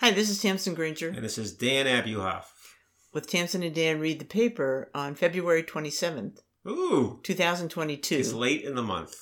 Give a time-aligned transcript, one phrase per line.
[0.00, 2.44] Hi, this is Tamsin Granger And this is Dan Abuhoff.
[3.12, 8.14] with Tamsin and Dan read the paper on February 27th, Ooh, 2022.
[8.16, 9.14] it's late in the month.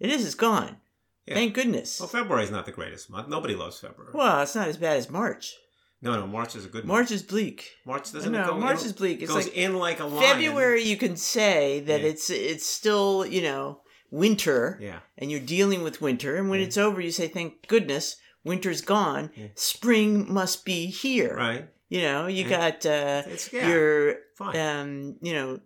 [0.00, 0.78] It is, it's gone.
[1.26, 1.34] Yeah.
[1.34, 2.00] Thank goodness.
[2.00, 3.28] Well, February's not the greatest month.
[3.28, 4.12] Nobody loves February.
[4.12, 5.54] Well, it's not as bad as March.
[6.00, 7.10] No, no, March is a good March month.
[7.12, 7.70] is bleak.
[7.86, 9.22] March doesn't No, go March in, is bleak.
[9.22, 10.20] It's goes like in like a lion.
[10.20, 12.08] February, you can say that Yeah.
[12.08, 14.98] it's it's still you know winter, Yeah.
[15.16, 16.34] and you're dealing with winter.
[16.34, 16.66] And when Yeah.
[16.66, 19.30] it's over, you say, "Thank goodness, winter's gone.
[19.36, 19.48] Yeah.
[19.54, 21.68] Spring must be here." Right.
[21.88, 22.48] You know, you Yeah.
[22.70, 23.68] got uh, It's yeah.
[23.68, 24.56] your fine.
[24.56, 25.60] um, you know,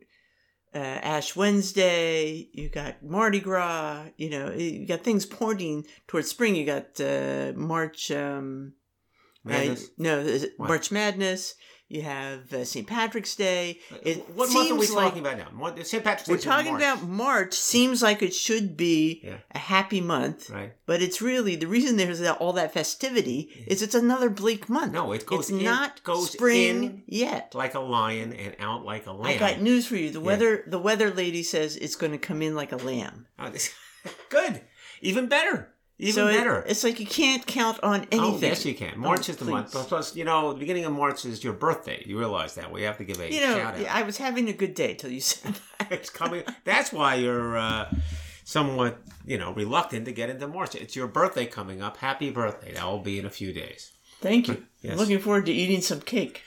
[0.74, 2.48] uh, Ash Wednesday.
[2.52, 4.06] You got Mardi Gras.
[4.16, 6.56] You know, you got things pointing towards spring.
[6.56, 8.10] You got uh, March.
[8.10, 8.72] Um,
[9.48, 10.68] uh, no, is it What?
[10.68, 11.54] March Madness.
[11.88, 12.84] You have uh, St.
[12.84, 13.78] Patrick's Day.
[14.02, 15.44] It what month are we like- talking about now?
[15.56, 16.02] What, St.
[16.02, 16.34] Patrick's Day.
[16.34, 17.54] We're talking about March.
[17.54, 19.36] Seems like it should be Yeah.
[19.54, 20.72] a happy month, Right.
[20.86, 24.94] but it's really the reason there's all that festivity is it's another bleak month.
[24.94, 27.54] No, it goes it's in- not goes spring in yet.
[27.54, 29.26] Like a lion and out like a lamb.
[29.26, 30.10] I got news for you.
[30.10, 30.26] The Yeah.
[30.26, 33.26] weather the weather lady says it's going to come in like a lamb.
[33.38, 33.72] Oh, this-
[34.28, 34.62] Good.
[35.02, 35.72] Even better.
[35.98, 36.62] Even so it- better.
[36.68, 38.20] it's like you can't count on anything.
[38.20, 38.98] Oh, yes, you can.
[38.98, 39.72] March Oh, is the month.
[39.72, 42.02] Plus, you know, the beginning of March is your birthday.
[42.04, 42.70] You realize that.
[42.70, 43.86] We have to give a You know, shout out.
[43.86, 45.90] I was having a good day till you said that.
[45.92, 46.42] it's coming.
[46.64, 47.90] That's why you're uh,
[48.44, 50.74] somewhat, you know, reluctant to get into March.
[50.74, 51.96] It's your birthday coming up.
[51.96, 52.72] Happy birthday.
[52.74, 53.92] That will be in a few days.
[54.20, 54.64] Thank you.
[54.82, 54.92] Yes.
[54.92, 56.42] I'm looking forward to eating some cake.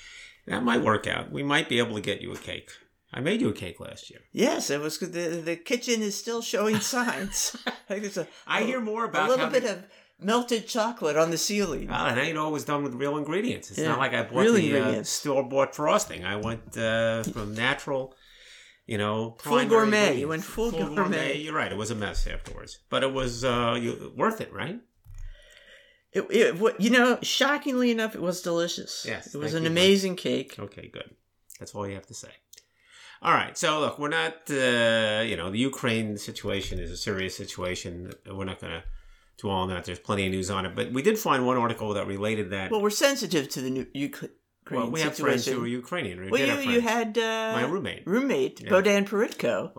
[0.45, 1.31] That might work out.
[1.31, 2.69] We might be able to get you a cake.
[3.11, 4.21] I made you a cake last year.
[4.31, 4.99] Yes, it was.
[4.99, 5.07] The,
[5.43, 7.55] the kitchen is still showing signs.
[7.88, 9.83] There's a, I hear more about a little bit of
[10.19, 11.88] melted chocolate on the ceiling.
[11.88, 13.71] Well, I know it was done with real ingredients.
[13.71, 16.23] It's Yeah, not like I bought real the uh, store bought frosting.
[16.23, 18.16] I went uh, from natural,
[18.85, 20.19] you know, Full gourmet.
[20.19, 21.38] You went full gourmet.
[21.38, 21.71] You're right.
[21.71, 24.79] It was a mess afterwards, but it was uh, you, worth it, right?
[26.11, 29.05] It, it, you know, shockingly enough, it was delicious.
[29.07, 30.55] Yes, it was an amazing cake.
[30.59, 31.11] Okay, good.
[31.59, 32.29] That's all you have to say.
[33.22, 33.58] All right.
[33.58, 38.13] So look, we're not, uh, you know, the Ukraine situation is a serious situation.
[38.25, 38.84] We're not going to
[39.38, 39.85] dwell on that.
[39.85, 42.72] There's plenty of news on it, but we did find one article that related that.
[42.72, 44.31] Well, we're sensitive to the new Ukraine
[44.72, 46.22] Well, we have friends who are Ukrainian.
[46.22, 48.03] We Well, you, you had uh, my roommate.
[48.06, 48.69] roommate Yeah.
[48.69, 49.75] Bodan Peritko,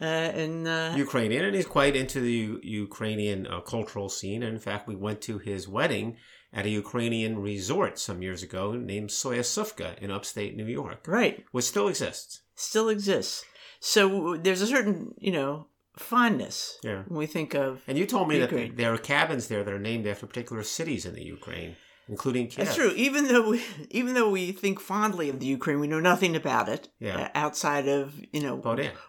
[0.00, 4.42] uh, and uh, Ukrainian, and he's quite into the U- Ukrainian uh, cultural scene.
[4.42, 6.16] And in fact, we went to his wedding
[6.52, 11.66] at a Ukrainian resort some years ago named Soyuzivka in upstate New York, right which
[11.66, 12.42] still exists.
[12.58, 13.44] Still exists.
[13.80, 15.50] So there's a certain you know
[15.96, 17.02] fondness Yeah.
[17.08, 17.82] when we think of.
[17.88, 18.68] And you told me Ukraine.
[18.68, 21.76] that there are cabins there that are named after particular cities in the Ukraine,
[22.08, 22.66] including Kiev.
[22.66, 22.92] That's true.
[22.96, 26.68] Even though we, even though we think fondly of the Ukraine, we know nothing about
[26.68, 27.16] it Yeah.
[27.22, 28.02] uh, outside of
[28.34, 28.56] you know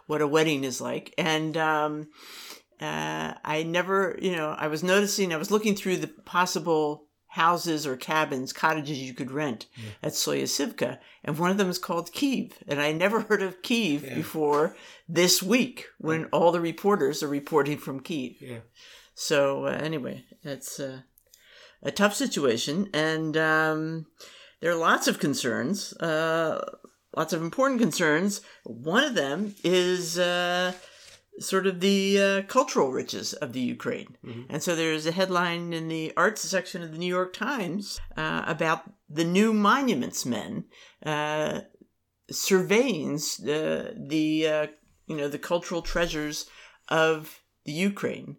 [0.07, 1.13] what a wedding is like.
[1.17, 1.93] And um,
[2.81, 7.85] uh, I never, you know, I was noticing, I was looking through the possible houses
[7.85, 9.67] or cabins, cottages you could rent
[10.01, 12.57] at Soyuzivka, and one of them is called Kiev.
[12.67, 14.15] And I never heard of Kiev Yeah.
[14.15, 14.75] before
[15.07, 18.41] this week when all the reporters are reporting from Kiev.
[18.41, 18.59] Yeah.
[19.13, 21.01] So uh, anyway, it's uh,
[21.83, 24.05] a tough situation, and um,
[24.61, 26.59] there are lots of concerns, uh,
[27.15, 28.41] lots of important concerns.
[28.63, 30.73] One of them is uh,
[31.39, 34.17] sort of the uh, cultural riches of the Ukraine,
[34.49, 38.43] and so there's a headline in the arts section of the New York Times uh,
[38.45, 40.65] about the new monuments men
[41.05, 41.61] uh,
[42.31, 44.67] surveying uh, the uh,
[45.07, 46.45] you know the cultural treasures
[46.87, 48.37] of the Ukraine.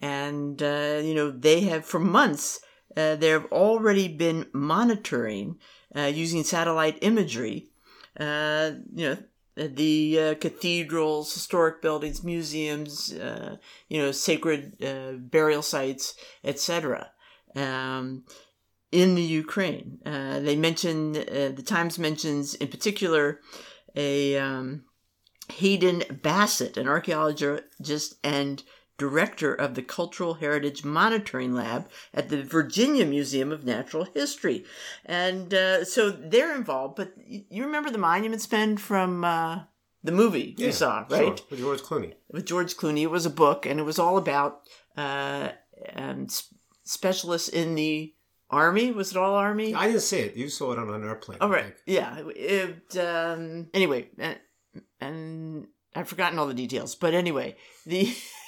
[0.00, 2.60] And uh, you know they have for months
[2.96, 5.58] uh, they have already been monitoring
[5.94, 7.68] uh, using satellite imagery
[8.18, 9.16] uh, you know
[9.56, 13.56] the uh, cathedrals historic buildings museums uh,
[13.88, 16.14] you know sacred uh, burial sites
[16.44, 17.10] etc
[17.56, 18.24] um,
[18.90, 23.40] in the ukraine uh, they mention uh, the times mentions in particular
[23.94, 24.84] a um,
[25.52, 28.62] hayden bassett an archaeologist and
[29.02, 34.64] director of the Cultural Heritage Monitoring Lab at the Virginia Museum of Natural History.
[35.04, 39.62] And uh, so they're involved, but you remember the Monuments Men from uh,
[40.04, 41.42] the movie you saw, Sure, right?
[41.50, 42.14] with George Clooney.
[42.30, 43.02] With George Clooney.
[43.02, 45.48] It was a book, and it was all about uh,
[45.96, 46.28] um,
[46.84, 48.14] specialists in the
[48.50, 48.92] Army.
[48.92, 49.74] Was it all Army?
[49.74, 50.36] I didn't see it.
[50.36, 51.38] You saw it on an airplane.
[51.40, 51.74] Oh, right.
[51.86, 52.22] Yeah.
[52.36, 54.38] It, um, anyway, and,
[55.00, 58.14] and I've forgotten all the details, but anyway, the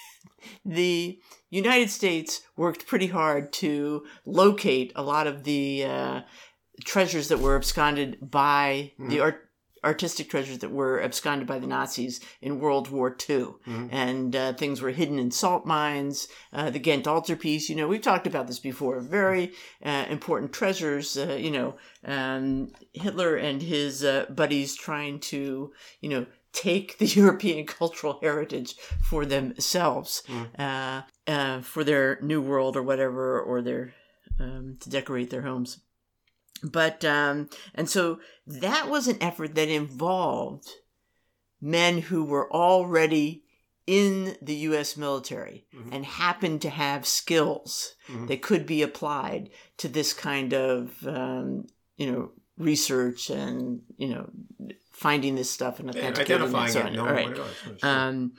[0.64, 1.18] the
[1.50, 6.20] United States worked pretty hard to locate a lot of the uh,
[6.84, 9.48] treasures that were absconded by the art,
[9.84, 13.48] artistic treasures that were absconded by the Nazis in World War II.
[13.66, 13.88] Mhm.
[13.92, 16.26] And uh, things were hidden in salt mines.
[16.52, 18.98] Uh, the Ghent altarpiece, you know, we've talked about this before.
[19.00, 19.52] Very
[19.84, 26.08] uh, important treasures, uh, you know, um, Hitler and his uh, buddies trying to, you
[26.08, 30.22] know, take the European cultural heritage for themselves,
[30.58, 33.92] uh, uh, for their new world or whatever, or their
[34.40, 35.80] um, to decorate their homes.
[36.62, 40.68] But um, and so that was an effort that involved
[41.60, 43.42] men who were already
[43.86, 44.96] in the U.S.
[44.96, 45.88] military Mhm.
[45.92, 48.28] and happened to have skills Mhm.
[48.28, 51.66] that could be applied to this kind of um,
[51.96, 54.30] you know research and you know
[54.92, 56.92] finding this stuff and authenticating identifying and so it, on.
[56.94, 57.28] knowing All right.
[57.28, 57.80] what it is.
[57.80, 57.90] Sure.
[57.90, 58.32] Um,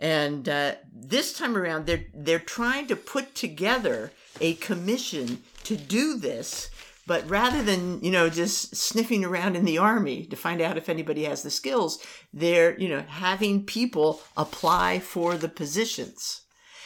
[0.00, 6.16] and uh, this time around, they're they're trying to put together a commission to do
[6.16, 6.70] this,
[7.06, 10.88] but rather than you know just sniffing around in the army to find out if
[10.88, 11.98] anybody has the skills,
[12.32, 16.42] they're you know having people apply for the positions,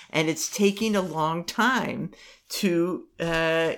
[0.08, 2.12] and it's taking a long time
[2.49, 3.75] to uh,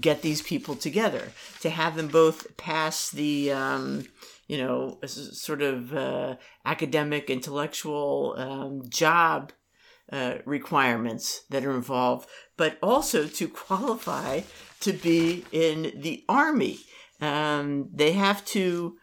[0.00, 3.52] get these people together to have them both pass the.
[3.52, 4.06] Um,
[4.48, 9.52] you know, sort of uh, academic, intellectual um, job
[10.10, 12.26] uh, requirements that are involved,
[12.56, 14.40] but also to qualify
[14.80, 16.78] to be in the army.
[17.20, 18.96] Um, they have to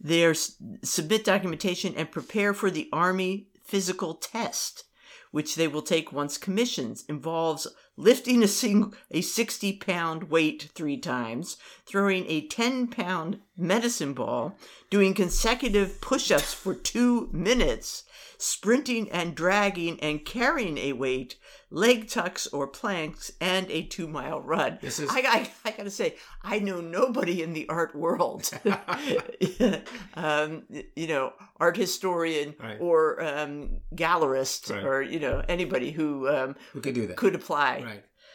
[0.00, 4.84] their submit documentation and prepare for the army physical test,
[5.30, 7.02] which they will take once commissioned.
[7.08, 11.56] Involves lifting a sing- a 60 pound weight three times,
[11.86, 14.56] throwing a 10 pound medicine ball,
[14.90, 18.04] doing consecutive push ups for two minutes,
[18.38, 21.36] sprinting and dragging and carrying a weight,
[21.70, 24.78] leg tucks or planks, and a two mile run.
[24.82, 28.50] This is- I, I, I gotta say, I know nobody in the art world,
[30.14, 30.62] um,
[30.94, 32.76] you know, art historian Right.
[32.80, 34.84] or um, gallerist Right.
[34.84, 37.16] or, you know, anybody who um, we could do that.
[37.16, 37.84] could apply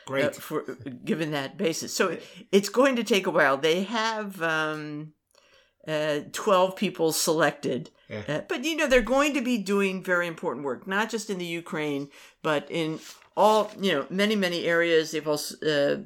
[0.09, 0.23] Right.
[0.25, 0.35] uh, Great.
[0.35, 0.61] for
[1.05, 1.93] given that basis.
[1.93, 2.17] So
[2.51, 3.57] it's going to take a while.
[3.57, 5.13] They have um,
[5.87, 8.23] uh, twelve people selected, Yeah.
[8.27, 11.37] uh, but you know they're going to be doing very important work, not just in
[11.37, 12.09] the Ukraine,
[12.41, 12.99] but in
[13.37, 15.11] all you know many many areas.
[15.11, 16.01] They've also uh,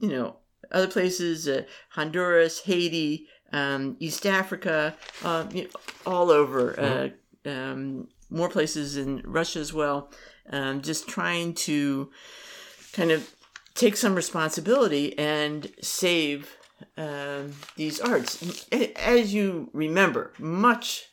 [0.00, 0.36] you know
[0.72, 5.70] other places, uh, Honduras, Haiti, um, East Africa, uh, you know,
[6.04, 6.78] all over.
[6.78, 7.08] Uh,
[7.48, 10.10] um, more places in Russia as well.
[10.50, 12.10] Um, just trying to
[12.92, 13.32] kind of
[13.76, 16.56] take some responsibility and save
[16.96, 18.64] um, these arts.
[18.96, 21.06] As you remember, much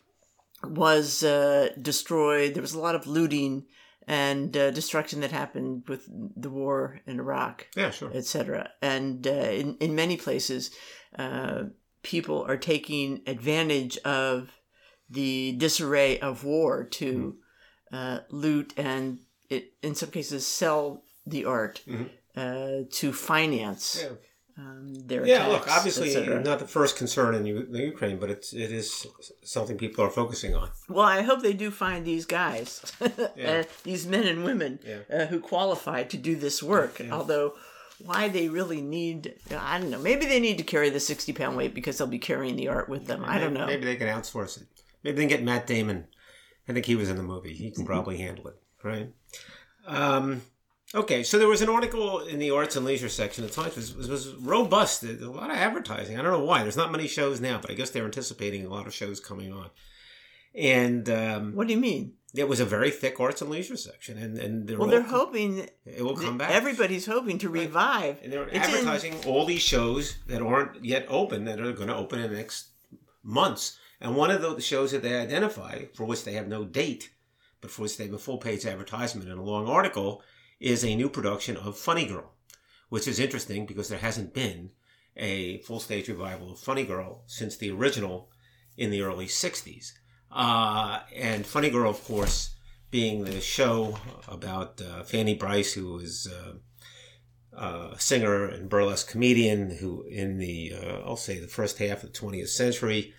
[0.63, 2.53] was uh, destroyed.
[2.53, 3.65] There was a lot of looting
[4.07, 8.11] and uh, destruction that happened with the war in Iraq, Yeah, sure.
[8.13, 8.69] etc.
[8.81, 10.71] And uh, in in many places,
[11.17, 11.65] uh,
[12.01, 14.51] people are taking advantage of
[15.09, 17.37] the disarray of war to
[17.93, 19.19] uh, loot and,
[19.49, 22.09] it, in some cases, sell the art Mhm.
[22.35, 24.09] Uh, to finance Yeah.
[24.57, 28.29] um, their Yeah, attacks, look, obviously not the first concern in U- the Ukraine, but
[28.29, 29.07] it's it is
[29.43, 30.69] something people are focusing on.
[30.89, 32.69] Well, I hope they do find these guys,
[33.35, 33.51] Yeah.
[33.51, 34.99] uh, these men and women Yeah.
[35.15, 36.99] uh, who qualify to do this work.
[36.99, 37.11] Yeah.
[37.13, 37.53] Although,
[38.03, 39.99] why they really need, I don't know.
[39.99, 42.89] Maybe they need to carry the 60 pound weight because they'll be carrying the art
[42.89, 43.23] with them.
[43.25, 43.67] I don't know.
[43.67, 44.67] Maybe they can outsource it.
[45.03, 46.07] Maybe they can get Matt Damon.
[46.67, 47.53] I think he was in the movie.
[47.53, 49.09] He can probably handle it, right?
[49.85, 50.41] Um,
[50.95, 53.43] okay, so there was an article in the arts and leisure section.
[53.45, 55.01] The Times was, was, was robust.
[55.01, 56.17] There's a lot of advertising.
[56.17, 56.63] I don't know why.
[56.63, 59.51] There's not many shows now, but I guess they're anticipating a lot of shows coming
[59.51, 59.69] on.
[60.55, 62.13] And um, What do you mean?
[62.35, 65.69] it was a very thick arts and leisure section, and and they're Well, they're hoping,
[65.85, 66.49] it will come back.
[66.51, 68.17] everybody's hoping to revive.
[68.23, 71.89] And they're It's in- advertising all these shows that aren't yet open that are going
[71.89, 72.69] to open in the next
[73.23, 73.77] months.
[74.01, 77.11] And one of the shows that they identify, for which they have no date,
[77.61, 80.21] but for which they have a full page advertisement and a long article,
[80.63, 82.31] is a new production of Funny Girl,
[82.87, 84.71] which is interesting because there hasn't been
[85.17, 88.31] a full stage revival of Funny Girl since the original
[88.77, 89.91] in the early 60s.
[90.31, 92.55] Uh, and Funny Girl, of course,
[92.89, 96.27] being the show about uh, Fanny Brice, who was.
[96.27, 96.53] Uh,
[97.55, 102.11] uh, singer and burlesque comedian who, in the uh, I'll say the first half of
[102.11, 103.13] the 20th century,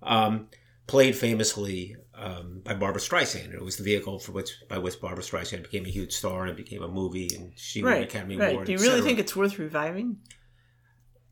[0.00, 0.46] um,
[0.86, 3.54] played famously um, by Barbra Streisand.
[3.54, 6.50] It was the vehicle for which by which Barbra Streisand became a huge star and
[6.50, 8.52] it became a movie, and she won an Academy right.
[8.52, 8.66] Award.
[8.66, 10.18] Do you really think it's worth reviving?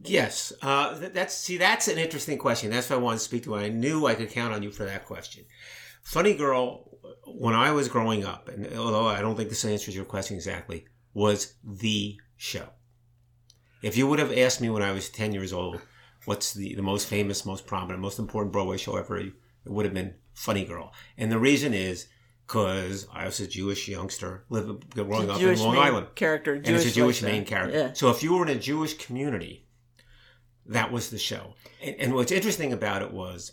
[0.04, 2.70] Yes, uh, that's see, that's an interesting question.
[2.70, 3.56] That's why I wanted to speak to.
[3.56, 5.44] I knew I could count on you for that question.
[6.02, 10.04] Funny Girl, when I was growing up, and although I don't think this answers your
[10.04, 12.68] question exactly, was the show.
[13.82, 15.80] If you would have asked me when I was ten years old,
[16.24, 19.32] what's the, the most famous, most prominent, most important Broadway show ever, it
[19.66, 20.92] would have been Funny Girl.
[21.16, 22.06] And the reason is
[22.46, 26.06] because I was a Jewish youngster living, growing up Jewish in Long Island.
[26.14, 27.76] character, And it's a Jewish main character.
[27.76, 27.92] Yeah.
[27.92, 29.66] So if you were in a Jewish community,
[30.66, 31.54] that was the show.
[31.82, 33.52] And, and what's interesting about it was,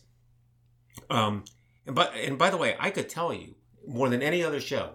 [1.09, 1.43] um,
[1.87, 3.55] and but and by the way, I could tell you
[3.87, 4.91] more than any other show,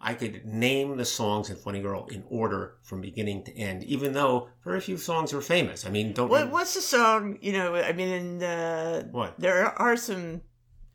[0.00, 4.12] I could name the songs in Funny Girl in order from beginning to end, even
[4.12, 5.86] though very few songs are famous.
[5.86, 7.38] I mean, don't What, what's the song?
[7.40, 9.38] You know, I mean, in, uh, What?
[9.38, 10.42] there are some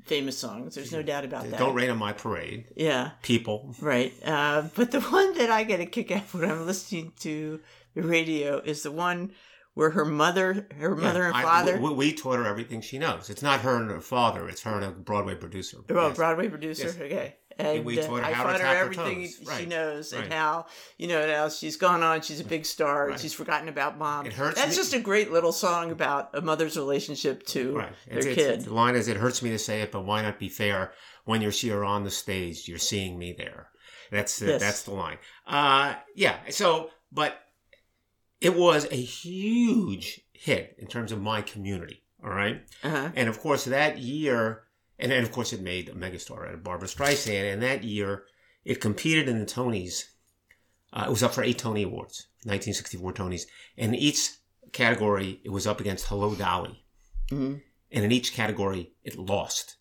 [0.06, 0.76] famous songs.
[0.76, 1.60] There's no doubt about that.
[1.60, 2.66] don't rain on my parade.
[2.76, 4.14] Yeah, People, right.
[4.26, 7.60] Uh, but the one that I get a kick out when I'm listening to
[7.96, 9.32] the radio is the one
[9.76, 13.30] where her mother, her mother and I- father, we, we taught her everything she knows.
[13.32, 15.78] It's not her and her father; it's her and a Broadway producer.
[15.90, 16.18] well, Yes.
[16.18, 16.86] Broadway producer.
[16.86, 16.96] Yes.
[16.98, 17.36] Okay.
[17.60, 19.68] And we uh, taught her I how to taught her everything she Right.
[19.68, 20.66] knows and how,
[20.98, 23.20] you know, now she's gone on, she's a big star, and Right.
[23.20, 24.26] she's forgotten about mom.
[24.26, 27.94] It hurts That's me- just a great little song about a mother's relationship to Right.
[28.08, 28.38] their It's, kid.
[28.56, 30.94] it's, the line is, "It hurts me to say it, but why not be fair?
[31.26, 33.70] When you're here on the stage, you're seeing me there."
[34.12, 34.62] That's the, Yes.
[34.62, 35.18] that's the line.
[35.48, 36.38] Uh, yeah.
[36.50, 37.40] So, but
[38.42, 42.04] it was a huge hit in terms of my community.
[42.24, 42.62] All right.
[42.84, 43.10] uh-huh.
[43.16, 44.63] And of course, that year,
[45.00, 47.52] and then of course, it made a megastar out of Barbra Streisand.
[47.54, 48.24] And that year,
[48.66, 50.06] it competed in the Tonys.
[50.92, 53.44] Uh, it was up for eight Tony Awards, 1964 Tonys.
[53.78, 54.30] And in each
[54.72, 56.84] category, it was up against Hello Dolly.
[57.30, 57.62] Mhm.
[57.92, 59.78] And in each category, it lost.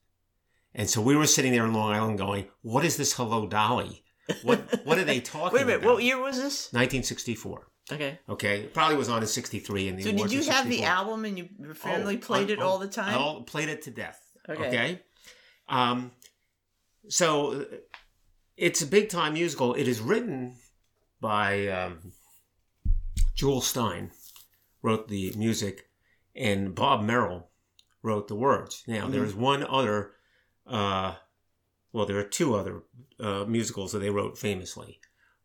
[0.74, 4.02] And so we were sitting there in Long Island going, what is this Hello Dolly?
[4.42, 5.52] What, what are they talking about?
[5.52, 5.94] Wait a minute, about?
[5.94, 6.72] what year was this?
[6.72, 7.68] 1964.
[7.92, 8.18] Okay.
[8.28, 8.60] Okay.
[8.60, 11.36] It probably was on in 63 and the So did you have the album and
[11.36, 13.10] you, your family Oh, played I- it oh, all the time?
[13.12, 14.18] I all, played it to death.
[14.48, 14.66] Okay.
[14.68, 15.00] Okay.
[15.68, 16.12] Um,
[17.08, 17.66] so
[18.56, 19.74] it's a big time musical.
[19.74, 20.56] It is written
[21.20, 22.12] by um,
[23.34, 24.10] Jule Styne,
[24.82, 25.88] wrote the music,
[26.34, 27.48] and Bob Merrill
[28.02, 28.82] wrote the words.
[28.86, 29.12] Now Mhm.
[29.12, 30.12] there's one other.
[30.66, 31.16] Uh,
[31.92, 32.82] well, there are two other
[33.20, 35.00] uh, musicals that they wrote famously.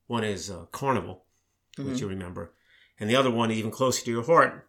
[0.07, 1.25] One is uh, Carnival,
[1.77, 2.01] which Mhm.
[2.01, 2.53] you remember,
[2.99, 4.67] and the other one, even closer to your heart,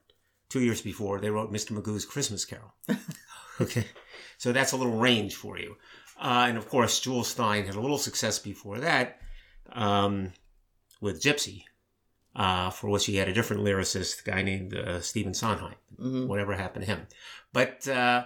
[0.48, 1.70] two years before, they wrote Mr.
[1.70, 2.74] Magoo's Christmas Carol.
[3.60, 3.86] okay,
[4.38, 5.76] so that's a little range for you.
[6.18, 9.20] Uh, and of course, Jule Styne had a little success before that
[9.72, 10.32] um,
[11.00, 11.64] with Gypsy,
[12.34, 15.74] uh, for which he had a different lyricist, a guy named uh, Stephen Sondheim.
[16.00, 16.26] Mhm.
[16.26, 17.06] Whatever happened to him?
[17.52, 18.24] But uh,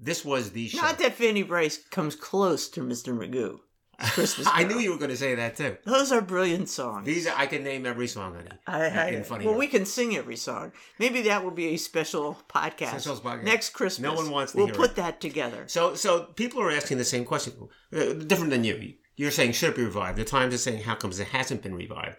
[0.00, 0.80] this was the show.
[0.80, 3.14] Not that Fanny Brice comes close to Mr.
[3.16, 3.60] Magoo.
[3.98, 5.76] Christmas I knew you were going to say that too.
[5.84, 7.06] Those are brilliant songs.
[7.06, 8.50] These are, I can name every song, honey.
[8.66, 9.58] I, I, in funny well, Girl.
[9.58, 10.72] we can sing every song.
[10.98, 13.44] Maybe that will be a special podcast Special podcast.
[13.44, 14.02] next Christmas.
[14.02, 14.96] No one wants to We'll put it.
[14.96, 15.64] that together.
[15.66, 17.54] So, so people are asking the same question,
[17.92, 18.94] uh, different than you.
[19.16, 20.18] You're saying should it be revived?
[20.18, 22.16] The Times is saying how comes it hasn't been revived,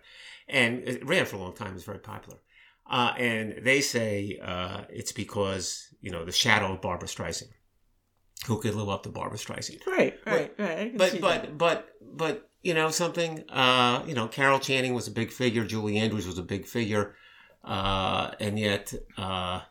[0.48, 1.76] and it ran for a long time.
[1.76, 2.40] It's very popular,
[2.90, 7.50] uh, and they say uh, it's because you know the shadow of Barbra Streisand.
[8.46, 9.86] Who could live up to Barbra Streisand?
[9.86, 10.78] Right, right, right.
[10.78, 13.44] Can But but but but you know something.
[13.50, 15.66] Uh, you know, Carol Channing was a big figure.
[15.66, 17.16] Julie Andrews was a big figure,
[17.64, 19.62] uh, and yet uh,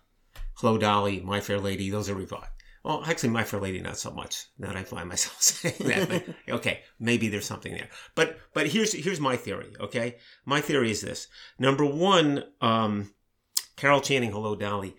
[0.55, 2.51] Hello Dolly, My Fair Lady, those are revived.
[2.83, 4.47] Well, actually, My Fair Lady, not so much.
[4.59, 7.89] Now that I find myself saying that, but okay, maybe there's something there.
[8.15, 9.75] But but here's here's my theory.
[9.81, 13.13] Okay, my theory is this: number one, um,
[13.77, 14.97] Carol Channing, Hello Dolly.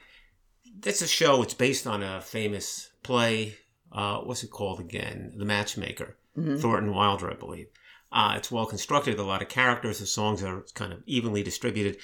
[0.79, 1.41] That's a show.
[1.41, 3.55] It's based on a famous play.
[3.91, 5.33] Uh, what's it called again?
[5.37, 6.17] The Matchmaker.
[6.37, 6.59] Mhm.
[6.61, 7.67] Thornton Wilder, I believe.
[8.11, 11.97] Uh, it's well constructed, a lot of characters, the songs are kind of evenly distributed.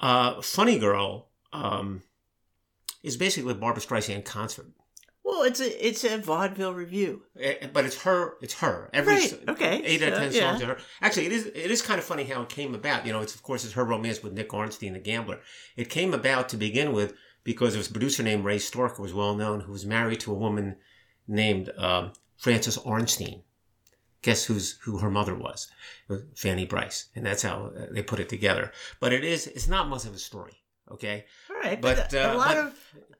[0.00, 2.02] Uh, Funny Girl um,
[3.02, 4.66] is basically a Barbra Streisand concert.
[5.26, 7.22] Well, it's a it's a vaudeville review.
[7.40, 8.34] Eh, But it's her.
[8.42, 8.90] It's her.
[8.92, 10.40] Every Right, okay, eight out of ten yeah.
[10.50, 10.78] songs are her.
[11.00, 11.46] Actually, it is.
[11.46, 13.06] It is kind of funny how it came about.
[13.06, 15.40] You know, it's of course it's her romance with Nick Arnstein, the gambler.
[15.76, 19.02] It came about to begin with because there was a producer named Ray Stark, who
[19.02, 20.76] was well known, who was married to a woman
[21.28, 23.42] named um, Frances Arnstein.
[24.22, 25.68] Guess who's who her mother was?
[26.34, 28.72] Fanny Brice, and that's how uh, they put it together.
[28.98, 29.46] But it is.
[29.46, 30.54] It's not much of a story.
[30.90, 32.74] Okay, All right, but, But, a uh, lot but- of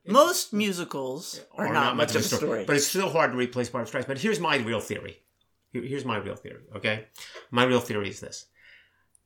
[0.07, 2.63] most musicals are or not, much of a story.
[2.65, 4.07] But it's still hard to replace Barbra Streisand.
[4.07, 5.17] But here's my real theory.
[5.71, 6.61] Here- Here's my real theory.
[6.75, 7.05] Okay,
[7.51, 8.45] my real theory is this: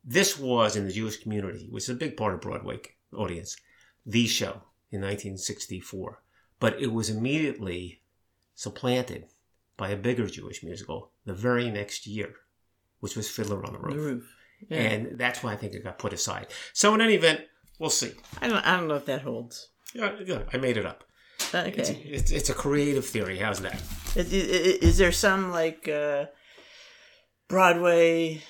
[0.04, 2.80] this was in the Jewish community, which is a big part of Broadway
[3.14, 3.56] audience,
[4.06, 6.22] the show in 1964.
[6.58, 8.02] But it was immediately
[8.54, 9.26] supplanted
[9.76, 12.34] by a bigger Jewish musical the very next year,
[13.00, 14.34] which was Fiddler on the the Roof, roof.
[14.68, 14.78] Yeah.
[14.78, 16.48] and that's why I think it got put aside.
[16.74, 17.40] So in any event,
[17.78, 18.12] we'll see.
[18.42, 19.68] I don't I don't know if that holds.
[19.94, 21.04] Yeah, yeah, I made it up.
[21.54, 21.70] Okay.
[21.80, 23.38] It's, it's, it's a creative theory.
[23.38, 23.80] How's that?
[24.14, 26.26] Is, is, is there some like uh,
[27.48, 28.42] Broadway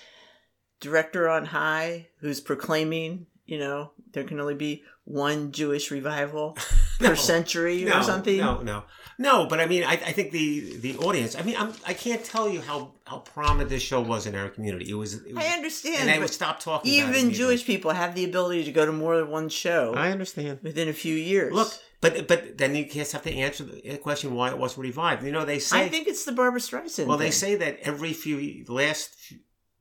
[0.80, 6.57] director on high who's proclaiming, you know, there can only be one Jewish revival?
[7.00, 8.38] per century no, or something.
[8.38, 8.85] No, no,
[9.19, 9.47] no.
[9.47, 11.35] But I mean, I, I think the the audience.
[11.35, 14.49] I mean, I'm, I can't tell you how how prominent this show was in our
[14.49, 14.90] community.
[14.90, 15.14] It was.
[15.14, 17.00] It was I understand, and they but would stop talking.
[17.00, 17.33] about it Even.
[17.33, 20.61] Jewish people have the ability to go to more than one show I understand.
[20.62, 21.52] within a few years.
[21.52, 25.25] Look, but but then you just have to answer the question why it wasn't revived.
[25.25, 25.85] You know, they say.
[25.85, 27.07] I think it's the Barbra Streisand.
[27.07, 29.17] well, they say that every few the last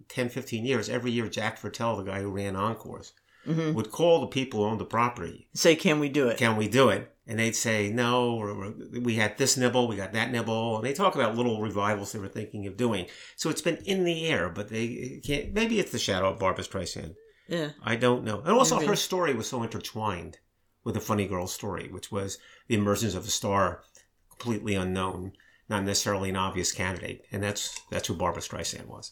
[0.10, 3.14] 10, 15 years, every year, Jack Viertel, the guy who ran Encores,
[3.50, 3.74] Mhm.
[3.74, 6.68] would call the people who owned the property say, "Can we do it?" can we
[6.68, 7.12] do it?
[7.28, 10.78] And they'd say, no, or, or, we had this nibble, we got that nibble.
[10.78, 13.06] And they talk about little revivals they were thinking of doing.
[13.36, 16.64] So it's been in the air, but they can't, maybe it's the shadow of Barbra
[16.64, 17.14] Streisand.
[17.48, 17.70] yeah.
[17.84, 18.40] I don't know.
[18.40, 18.88] And also Maybe.
[18.88, 20.40] her story was so intertwined
[20.84, 23.84] with the Funny Girl story, which was the emergence of a star
[24.32, 25.34] completely unknown,
[25.70, 27.26] not necessarily an obvious candidate.
[27.32, 29.12] And that's, that's who Barbra Streisand was.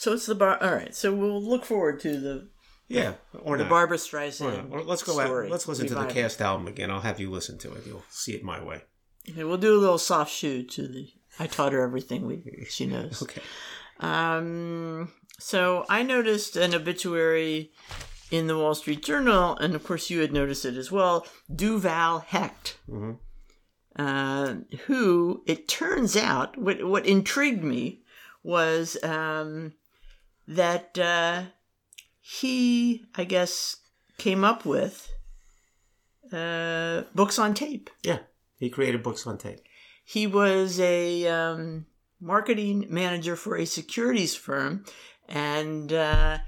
[0.00, 0.56] So it's the bar.
[0.62, 0.94] All right.
[0.94, 2.48] So we'll look forward to the
[2.88, 3.14] Yeah.
[3.42, 3.70] Or the not.
[3.70, 4.72] Barbra Streisand.
[4.72, 5.44] Or let's go story.
[5.46, 6.90] out, let's listen to the cast album again.
[6.90, 7.82] I'll have you listen to it.
[7.86, 8.80] You'll see it my way.
[9.28, 11.08] Okay, we'll do a little soft shoe to the.
[11.38, 13.20] I taught her everything we she knows.
[13.22, 13.42] Okay.
[14.00, 15.12] Um.
[15.38, 17.70] So I noticed an obituary
[18.30, 21.26] in the Wall Street Journal, and of course you had noticed it as well.
[21.54, 23.18] Duvall Hecht, Mhm.
[23.96, 24.54] uh,
[24.86, 28.02] who it turns out what what intrigued me
[28.42, 29.74] was um,
[30.50, 31.44] that uh,
[32.20, 33.76] he, I guess,
[34.18, 35.08] came up with
[36.32, 37.88] uh, books on tape.
[38.02, 38.18] Yeah.
[38.58, 39.60] He created books on tape.
[40.04, 41.86] He was a um,
[42.20, 44.84] marketing manager for a securities firm
[45.28, 46.38] and uh,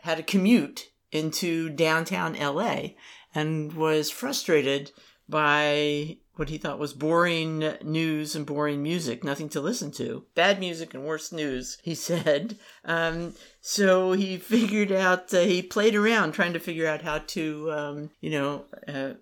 [0.00, 2.88] had a commute into downtown LA
[3.34, 4.90] and was frustrated
[5.28, 10.24] by what he thought was boring news and boring music, nothing to listen to.
[10.34, 12.58] Bad music and worse news, he said.
[12.84, 17.72] Um, so he figured out, uh, he played around trying to figure out how to,
[17.72, 19.14] um, you know, uh,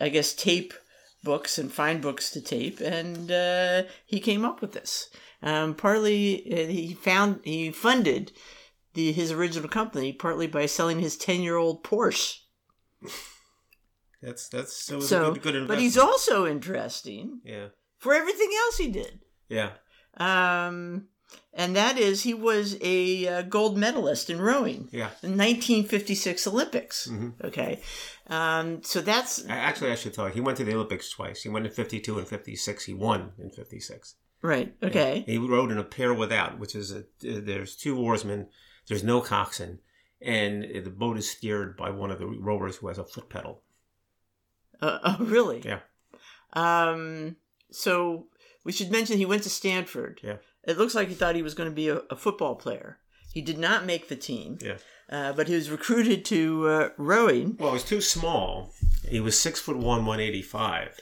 [0.00, 0.74] I guess tape
[1.24, 5.08] books and find books to tape, and uh, he came up with this.
[5.42, 8.32] Um, partly, uh, he found he funded
[8.92, 12.40] the his original company partly by selling his ten year old Porsche.
[14.24, 17.66] That's that's So, a good, good but he's also interesting yeah
[17.98, 19.20] for everything else he did.
[19.48, 19.70] yeah
[20.16, 21.08] Um,
[21.52, 25.10] and that is he was a uh, gold medalist in rowing yeah.
[25.22, 27.08] in 1956 Olympics.
[27.08, 27.34] Mhm.
[27.44, 27.80] Okay,
[28.28, 31.42] um, so that's Actually, I should tell you, he went to the Olympics twice.
[31.42, 32.84] He went in '52 and '56.
[32.84, 34.14] He won in '56.
[34.42, 34.74] right.
[34.82, 38.48] Okay, He rowed in a pair without, which is a there's two oarsmen.
[38.86, 39.78] There's no coxswain,
[40.20, 43.62] and the boat is steered by one of the rowers who has a foot pedal.
[44.84, 45.62] Uh, oh really?
[45.64, 45.80] Yeah.
[46.52, 47.36] Um,
[47.70, 48.26] so
[48.64, 50.20] we should mention he went to Stanford.
[50.22, 50.36] Yeah.
[50.66, 52.98] It looks like he thought he was going to be a, a football player.
[53.32, 54.58] He did not make the team.
[54.62, 54.76] Yeah.
[55.10, 57.56] Uh, but he was recruited to uh, rowing.
[57.58, 58.72] Well, he was too small.
[59.08, 60.98] He was six foot one, one eighty five,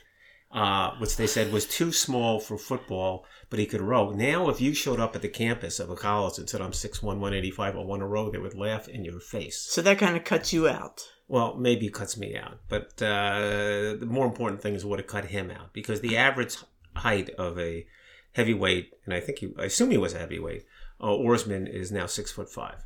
[0.51, 4.11] uh, which they said was too small for football, but he could row.
[4.11, 7.01] Now, if you showed up at the campus of a college and said, "I'm six
[7.01, 9.59] one, one eighty five, I want to row," they would laugh in your face.
[9.71, 11.03] So that kind of cuts you out.
[11.29, 15.07] Well, maybe it cuts me out, but uh, the more important thing is would it
[15.07, 16.57] cut him out because the average
[16.97, 17.87] height of a
[18.33, 20.65] heavyweight, and I think he, I assume he was a heavyweight,
[21.01, 22.85] uh, oarsman is now six foot five.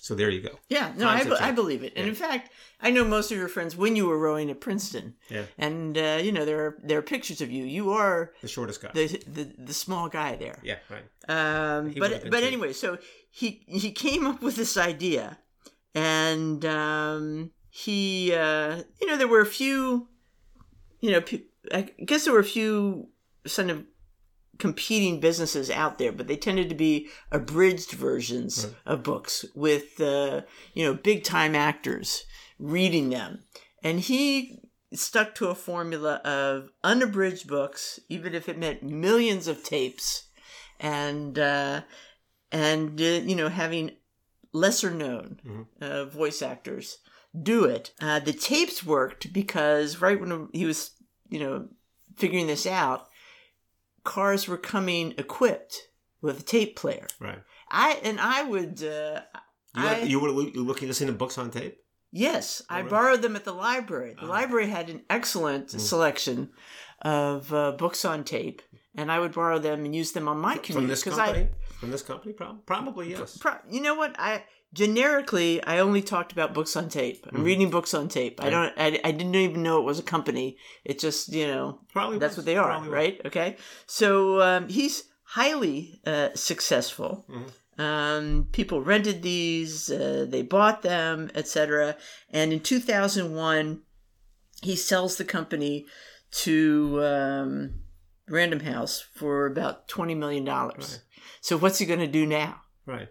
[0.00, 0.58] So there you go.
[0.68, 1.94] Yeah, no, I, be- I believe it.
[1.96, 2.10] And Yeah.
[2.10, 5.14] in fact, I know most of your friends when you were rowing at Princeton.
[5.30, 5.44] Yeah.
[5.56, 7.64] And uh, you know there are there are pictures of you.
[7.64, 8.90] You are The shortest guy.
[8.92, 10.58] the the, the small guy there.
[10.62, 11.04] yeah, right.
[11.28, 12.46] Um, but but too.
[12.46, 12.98] anyway, so
[13.30, 15.38] he he came up with this idea,
[15.94, 20.08] and um, he uh, you know there were a few,
[21.00, 21.22] you know,
[21.72, 23.08] I guess there were a few
[23.46, 23.84] sort of
[24.58, 28.74] competing businesses out there, but they tended to be abridged versions Right.
[28.86, 30.42] of books with uh,
[30.74, 32.24] you know big time actors
[32.58, 33.40] reading them,
[33.82, 34.60] and he
[34.92, 40.28] stuck to a formula of unabridged books, even if it meant millions of tapes
[40.78, 41.82] and uh,
[42.52, 43.90] and uh, you know having
[44.54, 45.66] lesser known Mhm.
[45.82, 46.98] uh, voice actors
[47.50, 47.92] do it.
[48.00, 50.92] Uh, the tapes worked because right when he was
[51.28, 51.68] you know
[52.16, 53.08] figuring this out,
[54.04, 55.88] cars were coming equipped
[56.22, 57.06] with a tape player.
[57.20, 57.42] Right.
[57.70, 58.82] I and I would.
[58.82, 59.22] Uh,
[59.76, 61.78] You, I, you were lo- looking to listen to books on tape?
[62.12, 62.90] Yes, I really?
[62.90, 64.14] borrowed them at the library.
[64.14, 64.36] The Ah.
[64.38, 65.80] library had an excellent Mm.
[65.80, 66.52] selection
[67.02, 68.62] of uh, books on tape,
[68.94, 70.90] and I would borrow them and use them on my From commute.
[70.90, 71.48] this 'cause company?
[71.50, 71.50] I,
[71.84, 72.32] From this company?
[72.32, 73.36] Prob- Probably yes.
[73.38, 74.14] pro- you know what?
[74.18, 77.26] I generically I only talked about books on tape.
[77.30, 77.44] I'm Mhm.
[77.44, 78.42] reading books on tape.
[78.42, 78.72] I don't.
[78.76, 80.56] I, I didn't even know it was a company.
[80.84, 82.38] It just you know Probably that's was.
[82.38, 82.94] what they are, Probably was.
[82.94, 83.20] right?
[83.26, 87.26] Okay, so um, he's highly uh, successful.
[87.28, 87.50] Mhm.
[87.76, 91.96] Um, people rented these, uh, they bought them, etc.
[92.30, 93.82] And in 2001,
[94.62, 95.84] he sells the company
[96.44, 97.80] to um,
[98.28, 101.00] Random House for about twenty million dollars.
[101.40, 102.60] So what's he going to do now?
[102.86, 103.08] Right.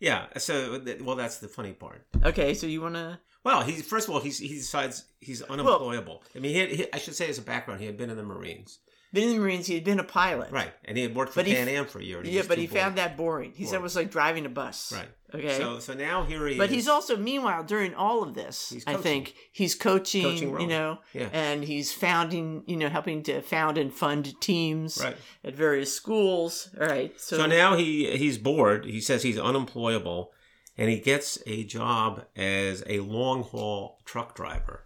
[0.00, 0.26] Yeah.
[0.38, 2.06] So, well, that's the funny part.
[2.24, 3.18] Okay, so you want to?
[3.42, 6.22] Well, he first of all, he's, he decides he's unemployable.
[6.36, 8.16] I mean, he, had, he, I should say as a background, he had been in
[8.16, 8.80] the Marines,
[9.12, 9.66] Been in the Marines.
[9.66, 10.52] He had been a pilot.
[10.52, 10.72] right?
[10.84, 12.22] And he had worked for But he- Pan Am for a year.
[12.24, 13.52] Yeah, but he found that boring.
[13.56, 14.92] He said it was like driving a bus.
[14.94, 15.08] right.
[15.32, 15.58] Okay.
[15.58, 16.74] So, so now here he is but is.
[16.74, 21.28] he's also, meanwhile, during all of this, I think he's coaching, Coaching you know, Yeah.
[21.32, 25.16] and he's founding, you know, helping to found and fund teams right.
[25.44, 26.70] at various schools.
[26.80, 27.12] All right.
[27.20, 28.84] So, So now he he's bored.
[28.86, 30.32] He says he's unemployable,
[30.76, 34.84] and he gets a job as a long haul truck driver,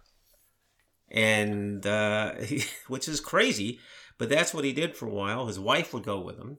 [1.09, 3.79] and uh, he, which is crazy,
[4.17, 5.47] but that's what he did for a while.
[5.47, 6.57] His wife would go with him.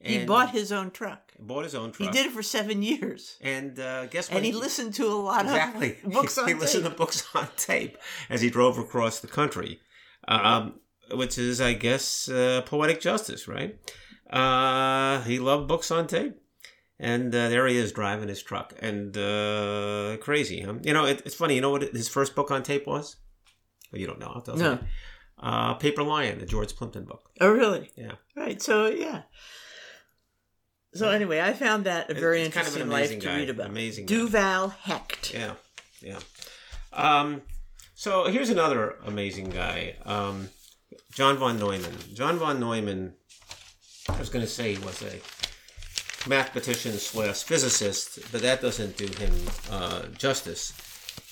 [0.00, 1.32] he bought his own truck.
[1.38, 2.08] bought his own truck.
[2.08, 3.36] He did it for seven years.
[3.40, 4.36] and uh, guess what?
[4.38, 6.92] And he listened to a lot exactly of books on he listened tape.
[6.92, 7.96] to books on tape
[8.30, 9.80] as he drove across the country,
[10.28, 10.74] um,
[11.12, 13.78] which is, I guess, uh, poetic justice, right?
[14.30, 16.34] Uh, he loved books on tape,
[16.98, 20.74] and uh, there he is driving his truck, and uh, crazy, huh?
[20.82, 21.54] You know, it, it's funny.
[21.54, 23.16] You know what his first book on tape was?
[23.92, 24.32] Well, you don't know.
[24.34, 24.72] I'll tell No.
[24.72, 24.78] you.
[25.38, 27.30] Uh, Paper Lion, the George Plimpton book.
[27.40, 27.90] Oh, really?
[27.96, 28.12] Yeah.
[28.34, 28.60] Right.
[28.62, 29.22] So, yeah.
[30.94, 33.50] So, anyway, I found that a very it's kind of interesting life to guy, read
[33.50, 33.66] about.
[33.68, 34.14] amazing guy.
[34.14, 35.34] Duvall Hecht.
[35.34, 35.54] Yeah,
[36.00, 36.18] yeah.
[36.92, 37.42] Um,
[37.94, 40.48] so here's another amazing guy, um,
[41.12, 41.96] John von Neumann.
[42.14, 43.12] John von Neumann,
[44.08, 45.20] I was going to say he was a
[46.28, 49.32] mathematician slash physicist, but that doesn't do him
[49.70, 50.72] uh, justice.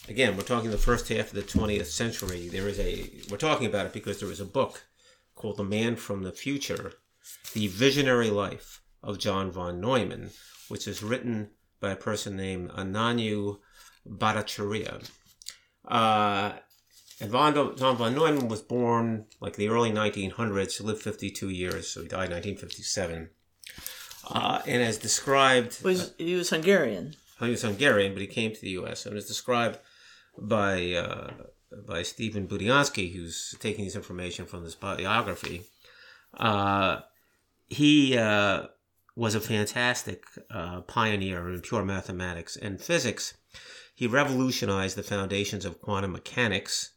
[0.07, 2.49] Again, we're talking the first half of the 20th century.
[2.49, 4.85] There is a we're talking about it because there was a book
[5.35, 6.93] called The Man from the Future,
[7.55, 10.31] The Visionary Life of John von Neumann,
[10.69, 13.61] which is written by a person named Ananyo
[14.07, 15.09] Bhattacharya.
[15.89, 16.53] Uh,
[17.21, 20.77] and von, John von Neumann was born like the early 1900s.
[20.77, 23.31] He lived 52 years, so he died in 1957.
[24.31, 27.17] Uh, and as described, Was he was Hungarian?
[27.41, 29.07] he was Hungarian, but he came to the U.S.
[29.07, 29.79] and is described
[30.39, 31.33] by uh,
[31.87, 35.63] by Stephen Budiansky, who's taking this information from this biography.
[36.37, 37.01] Uh,
[37.67, 38.65] he uh,
[39.17, 43.35] was a fantastic uh, pioneer in pure mathematics and physics.
[43.95, 46.93] He revolutionized the foundations of quantum mechanics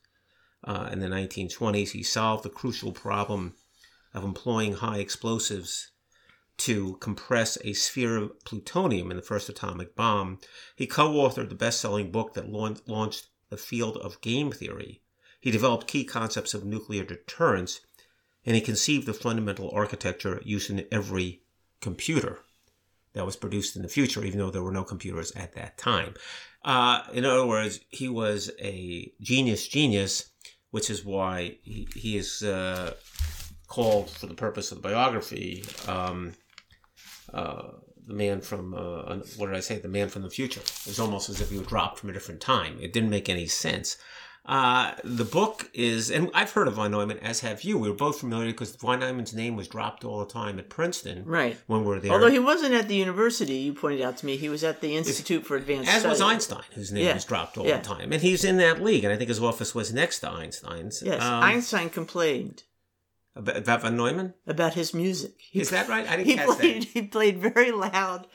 [0.63, 1.89] uh, in the 1920s.
[1.89, 3.53] He solved the crucial problem
[4.13, 5.91] of employing high explosives
[6.57, 10.39] to compress a sphere of plutonium in the first atomic bomb.
[10.75, 15.01] He co authored the best selling book that launched the field of game theory.
[15.39, 17.81] He developed key concepts of nuclear deterrence,
[18.45, 21.43] and he conceived the fundamental architecture used in every
[21.79, 22.39] computer
[23.13, 26.13] that was produced in the future, even though there were no computers at that time.
[26.63, 30.31] Uh, in other words, he was a genius genius,
[30.71, 32.93] which is why he, he is uh,
[33.67, 36.33] called, for the purpose of the biography, um,
[37.33, 37.63] uh,
[38.05, 39.79] the man from uh, what did I say?
[39.79, 40.61] The man from the future.
[40.61, 42.77] It was almost as if he was dropped from a different time.
[42.81, 43.97] It didn't make any sense.
[44.45, 47.77] Uh, the book is, and I've heard of von Neumann, as have you.
[47.77, 51.25] We were both familiar because von Neumann's name was dropped all the time at Princeton
[51.25, 51.57] Right.
[51.67, 52.13] when we were there.
[52.13, 54.95] Although he wasn't at the university, you pointed out to me, he was at the
[54.95, 57.15] Institute for Advanced as was Einstein, whose name Yeah.
[57.15, 57.79] was dropped all Yeah.
[57.79, 59.03] the time, and he's in that league.
[59.03, 61.03] And I think his office was next to Einstein's.
[61.05, 62.63] Yes, Um, Einstein complained
[63.37, 64.33] about, about von Neumann.
[64.45, 65.33] about his music.
[65.37, 66.07] He, Is that right?
[66.07, 66.89] I didn't he catch played that.
[66.89, 68.27] he played very loud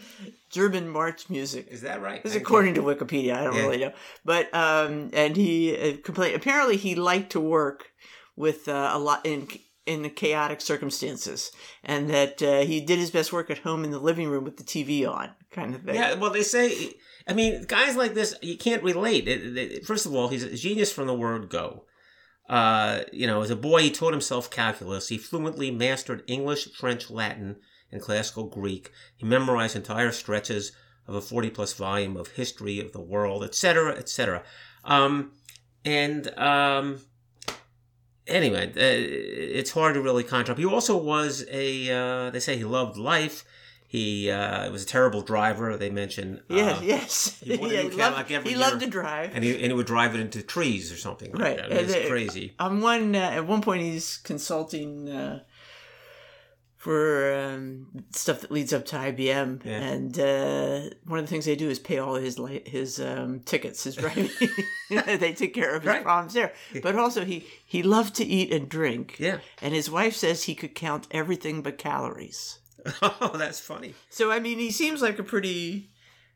[0.50, 1.68] German march music.
[1.70, 2.22] Is that right?
[2.22, 3.34] This is according to Wikipedia.
[3.36, 3.62] I don't Yeah.
[3.62, 3.92] really know,
[4.24, 6.36] but um, and he uh, complained.
[6.36, 7.90] Apparently, he liked to work
[8.36, 9.48] with uh, a lot in
[9.84, 11.50] in chaotic circumstances,
[11.82, 14.56] and that uh, he did his best work at home in the living room with
[14.56, 15.96] the TV on, kind of thing.
[15.96, 16.92] Yeah, well, they say,
[17.26, 19.26] I mean, guys like this, you can't relate.
[19.26, 21.84] It, it- first of all, he's a genius from the word go.
[22.48, 25.08] Uh, you know, as a boy, he taught himself calculus.
[25.08, 27.56] He fluently mastered English, French, Latin,
[27.90, 28.90] and classical Greek.
[29.16, 30.72] He memorized entire stretches
[31.06, 34.42] of a 40 plus volume of history of the world, etc., etc.
[34.84, 35.32] Um,
[35.84, 37.00] and um,
[38.26, 40.58] anyway, uh, it's hard to really contrast.
[40.58, 43.44] He also was a, uh, they say he loved life.
[43.92, 45.76] He uh, was a terrible driver.
[45.76, 47.40] They mention, uh, Yes, yes.
[47.42, 49.32] he Yeah, he loved, every he loved to drive.
[49.34, 51.30] and he and he would drive it into trees or something.
[51.32, 52.54] Like Right, mean, it's uh, crazy.
[52.58, 55.40] On one, uh, at one point, he's consulting uh,
[56.76, 59.78] for um, stuff that leads up to IBM, Yeah.
[59.92, 63.84] and uh, one of the things they do is pay all his his um, tickets,
[63.84, 64.30] his driving.
[64.90, 66.02] they take care of his Right.
[66.02, 66.52] problems there.
[66.82, 69.16] But also, he he loved to eat and drink.
[69.18, 69.38] Yeah.
[69.60, 72.58] And his wife says he could count everything but calories.
[73.02, 73.94] Oh, that's funny.
[74.10, 75.88] So I mean, he seems like a pretty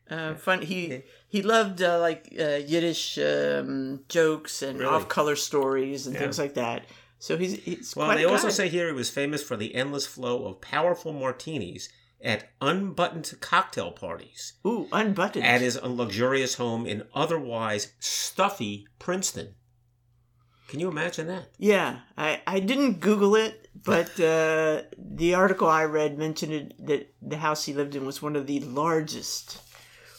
[0.09, 0.61] Uh, fun.
[0.61, 4.93] He he loved uh, like uh, Yiddish um, jokes and Really?
[4.93, 6.21] off-color stories and Yeah.
[6.21, 6.85] things like that.
[7.19, 8.53] So he's he's Well, quite they a also guy.
[8.53, 11.89] say here he was famous for the endless flow of powerful martinis
[12.23, 15.45] at unbuttoned cocktail parties ooh unbuttoned.
[15.45, 19.55] at his luxurious home in otherwise stuffy Princeton.
[20.69, 21.49] Can you imagine that?
[21.57, 27.37] Yeah, I, I didn't Google it, but uh, the article I read mentioned that the
[27.37, 29.59] house he lived in was one of the largest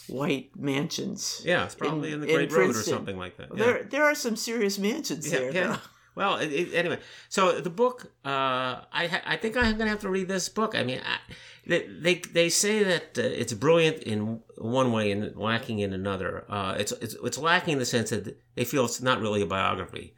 [0.07, 1.41] white mansions.
[1.45, 3.49] Yeah, it's probably in, In- the in Great Road or something like that.
[3.55, 3.63] Yeah.
[3.63, 5.51] There there are some serious mansions yeah, there.
[5.53, 5.67] yeah.
[5.67, 5.77] though.
[6.15, 10.09] Well, it, it- anyway, so the book, uh, I I think I'm gonna have to
[10.09, 10.75] read this book.
[10.75, 11.33] I mean, I,
[11.65, 16.45] they, they they say that uh, it's brilliant in one way and lacking in another.
[16.49, 19.45] Uh, it's it's it's lacking in the sense that they feel it's not really a
[19.45, 20.15] biography.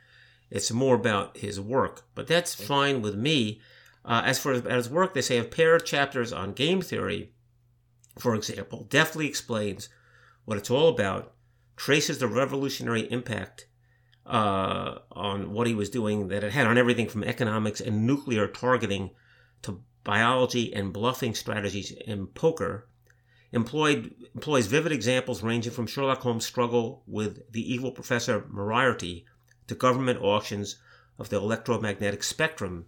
[0.52, 3.62] It's more about his work, but that's fine with me.
[4.04, 7.32] Uh, as for his work, they say a pair of chapters on game theory,
[8.20, 9.88] for example, deftly explains
[10.44, 11.34] what it's all about,
[11.78, 13.68] traces the revolutionary impact
[14.26, 18.48] uh, on what he was doing that it had on everything from economics and nuclear
[18.48, 19.12] targeting
[19.62, 22.90] to biology and bluffing strategies in poker.
[23.54, 29.26] Employed employs vivid examples ranging from Sherlock Holmes' struggle with the evil Professor Moriarty
[29.72, 30.76] to government auctions
[31.18, 32.86] of the electromagnetic spectrum,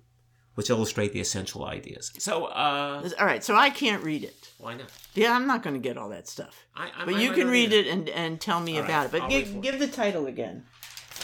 [0.56, 2.12] which illustrate the essential ideas.
[2.20, 4.52] So, uh, All right, so I can't read it.
[4.58, 4.92] why not?
[5.14, 6.66] Yeah, I'm not going to get all that stuff.
[6.76, 9.06] I, I, But I you can read it and, and tell me All right, about
[9.06, 9.12] it.
[9.14, 9.62] But give, it.
[9.62, 10.66] give the title again.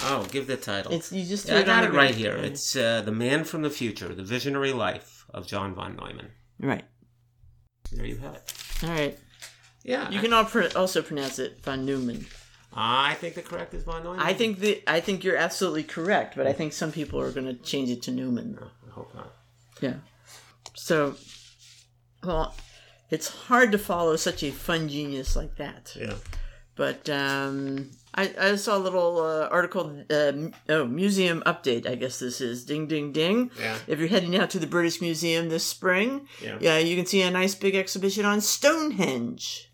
[0.04, 0.94] Oh, give the title.
[0.94, 2.38] It's you just Yeah, I got it right here.
[2.38, 6.30] It's uh, The Man from the Future, The Visionary Life of John von Neumann.
[6.60, 6.86] right.
[7.92, 8.54] There you have it.
[8.84, 9.20] All right.
[9.84, 10.10] Yeah.
[10.10, 12.26] You can also pronounce it von Neumann.
[12.74, 14.20] I think the correct is von Neumann.
[14.20, 17.48] I think the I think you're absolutely correct, but I think some people are going
[17.48, 18.58] to change it to Newman.
[18.60, 19.34] No, I hope not.
[19.82, 19.96] Yeah.
[20.76, 21.16] So,
[22.24, 22.56] well,
[23.10, 25.96] it's hard to follow such a fun genius like that.
[26.00, 26.14] Yeah.
[26.76, 30.32] But um, I, I saw a little uh, article, uh,
[30.70, 32.64] oh, museum update, I guess this is.
[32.64, 33.52] Ding, ding, ding.
[33.60, 33.78] Yeah.
[33.88, 36.58] If you're heading out to the British Museum this spring, Yeah.
[36.62, 39.69] yeah, you can see a nice big exhibition on Stonehenge.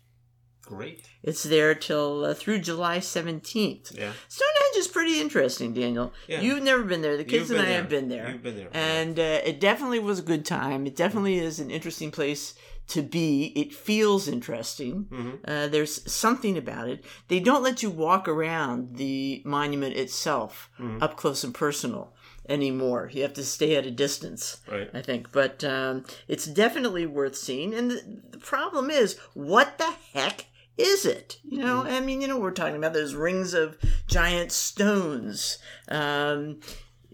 [0.66, 1.04] Great.
[1.22, 3.96] It's there till uh, through July 17th.
[3.96, 4.12] Yeah.
[4.28, 6.12] Stonehenge is pretty interesting, Daniel.
[6.28, 6.40] Yeah.
[6.40, 7.16] You've never been there.
[7.16, 7.74] The kids and I there.
[7.76, 8.30] have been there.
[8.30, 8.68] You've been there.
[8.72, 10.86] And uh, it definitely was a good time.
[10.86, 12.54] It definitely is an interesting place
[12.88, 13.52] to be.
[13.56, 15.06] It feels interesting.
[15.10, 15.38] Mhm.
[15.46, 17.04] Uh, there's something about it.
[17.28, 21.00] They don't let you walk around the monument itself Mhm.
[21.02, 22.12] up close and personal
[22.48, 23.10] anymore.
[23.12, 24.58] You have to stay at a distance.
[24.70, 24.88] Right.
[24.94, 27.74] I think, but um, it's definitely worth seeing.
[27.74, 30.46] And the, the problem is, what the heck
[30.78, 31.38] is it?
[31.44, 35.58] You know, I mean, you know, we're talking about those rings of giant stones
[35.88, 36.60] um,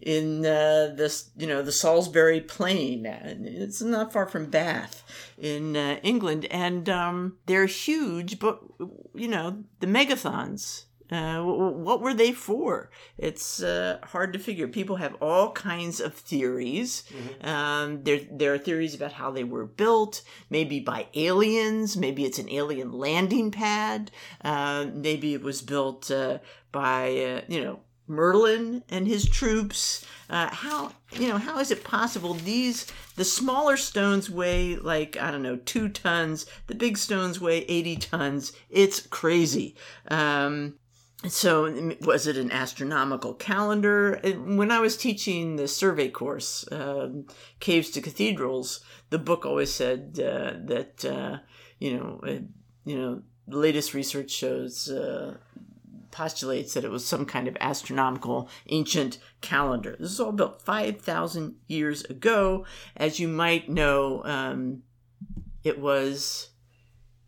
[0.00, 3.06] in uh, this, you know, the Salisbury Plain.
[3.06, 5.04] It's not far from Bath
[5.38, 8.38] in uh, England, and um, they're huge.
[8.38, 8.60] But
[9.14, 10.84] you know, the megathons.
[11.12, 12.90] Uh, what were they for?
[13.18, 14.66] It's uh, hard to figure.
[14.66, 17.04] People have all kinds of theories.
[17.42, 21.96] Um, there, there are theories about how they were built, maybe by aliens.
[21.98, 24.10] Maybe it's an alien landing pad.
[24.42, 26.38] Uh, maybe it was built uh,
[26.72, 30.06] by, uh, you know, Merlin and his troops.
[30.30, 35.30] Uh, how you know how is it possible these the smaller stones weigh like I
[35.30, 38.52] don't know two tons, the big stones weigh eighty tons.
[38.70, 39.76] It's crazy.
[40.08, 40.78] Um,
[41.28, 44.20] so was it an astronomical calendar?
[44.22, 47.26] When i was teaching the survey course um,
[47.60, 48.80] caves to cathedrals
[49.10, 51.38] the book always said uh, that uh,
[51.78, 52.40] you know uh,
[52.84, 55.36] you know the latest research shows uh,
[56.10, 59.96] postulates that it was some kind of astronomical ancient calendar.
[59.98, 62.64] This is all about 5000 years ago.
[62.96, 64.82] As you might know um,
[65.64, 66.50] it was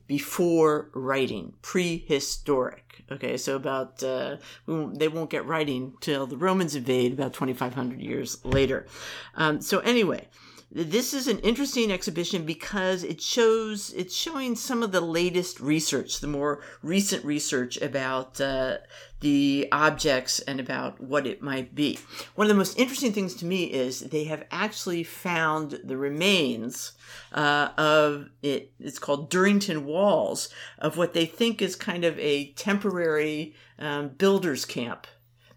[0.06, 3.04] before writing, prehistoric.
[3.10, 4.36] Okay, so about uh,
[4.66, 8.86] won't- they won't get writing till the Romans invade about 2,500 years later.
[9.34, 10.28] Um, so anyway,
[10.74, 16.18] this is an interesting exhibition because it shows it's showing some of the latest research,
[16.18, 18.78] the more recent research about uh,
[19.20, 22.00] the objects and about what it might be.
[22.34, 26.92] One of the most interesting things to me is they have actually found the remains
[27.32, 28.72] uh, of it.
[28.80, 30.48] It's called Durrington Walls
[30.80, 35.06] of what they think is kind of a temporary um, builders camp,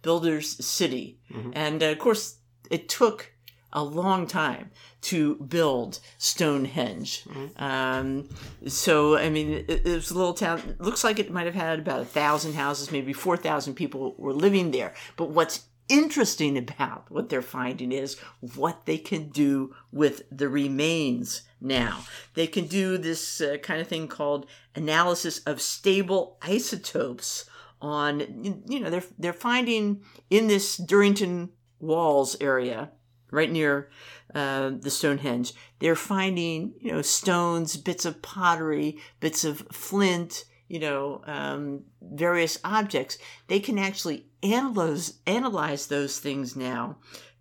[0.04, 1.20] builders city,
[1.54, 2.36] and uh, of course
[2.70, 3.32] it took
[3.74, 7.24] a long time to build Stonehenge.
[7.58, 8.30] Um,
[8.68, 10.76] so, I mean, it, it was a little town.
[10.80, 14.72] Looks like it might have had about a thousand houses, maybe 4,000 people were living
[14.72, 14.94] there.
[15.16, 18.18] But what's interesting about what they're finding is
[18.56, 22.06] what they can do with the remains now.
[22.34, 27.46] They can do this uh, kind of thing called analysis of stable isotopes
[27.80, 30.02] on you know they're they're finding
[30.32, 31.50] in this Durrington
[31.80, 32.92] Walls area
[33.38, 33.90] right near
[34.36, 35.54] uh, the Stonehenge.
[35.80, 42.60] They're finding you know stones bits of pottery bits of flint you know um, various
[42.64, 43.18] objects.
[43.48, 46.98] They can actually analyze analyze those things now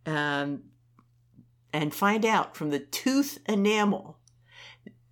[0.07, 0.63] um,
[1.73, 4.19] and find out from the tooth enamel.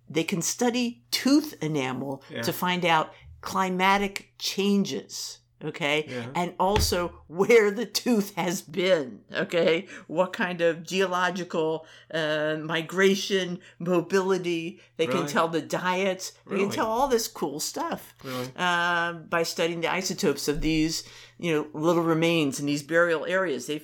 [0.09, 2.43] They can study tooth enamel Yeah.
[2.43, 6.05] to find out climatic changes okay?
[6.07, 6.25] Yeah.
[6.35, 9.87] and also where the tooth has been okay?
[10.07, 16.87] What kind of geological uh, migration mobility they can tell the diets they can tell
[16.87, 18.47] all this cool stuff Really?
[18.55, 21.03] uh, by studying the isotopes of these
[21.37, 23.65] you know little remains in these burial areas.
[23.67, 23.81] They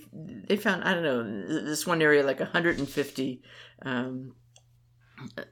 [0.48, 1.24] they found i don't know
[1.66, 3.42] this one area like 150
[3.84, 4.36] um,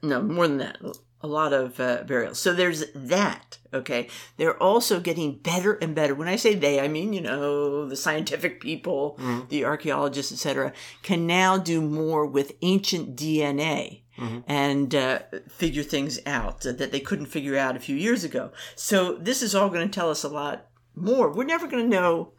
[0.02, 0.78] no more than that
[1.22, 6.16] a lot of uh, burials so there's that okay they're also getting better and better
[6.16, 9.50] when i say they i mean you know the scientific people Mhm.
[9.50, 10.72] the archaeologists etc
[11.04, 14.44] can now do more with ancient dna Mhm.
[14.48, 19.16] and uh, figure things out that they couldn't figure out a few years ago so
[19.16, 22.34] this is all going to tell us a lot more we're never going to know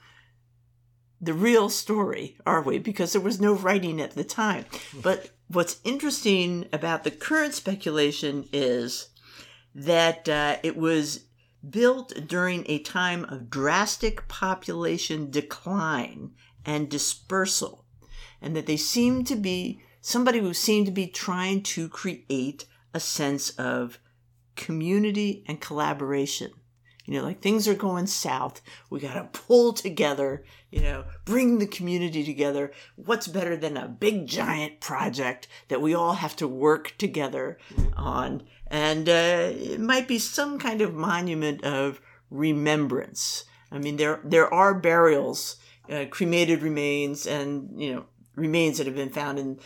[1.22, 2.78] the real story, are we?
[2.78, 4.64] Because there was no writing at the time.
[5.02, 9.08] But what's interesting about the current speculation is
[9.74, 11.24] that uh, it was
[11.68, 16.30] built during a time of drastic population decline
[16.64, 17.84] and dispersal,
[18.40, 23.00] and that they seem to be somebody who seemed to be trying to create a
[23.00, 23.98] sense of
[24.56, 26.52] community and collaboration.
[27.10, 28.62] You know, like things are going south.
[28.88, 32.70] We got to pull together, you know, bring the community together.
[32.94, 37.58] What's better than a big giant project that we all have to work together
[37.96, 38.44] on?
[38.68, 43.42] And uh, it might be some kind of monument of remembrance.
[43.72, 45.56] I mean, there there are burials,
[45.90, 48.04] uh, cremated remains, and you know
[48.36, 49.58] remains that have been found in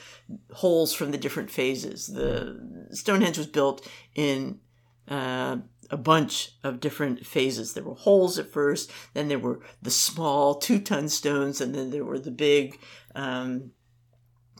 [0.50, 2.07] holes from the different phases.
[2.07, 4.61] The Stonehenge was built in
[5.09, 5.59] uh,
[5.90, 7.72] a bunch of different phases.
[7.74, 11.90] There were holes at first, then there were the small two ton stones, and then
[11.90, 12.78] there were the big
[13.14, 13.72] um,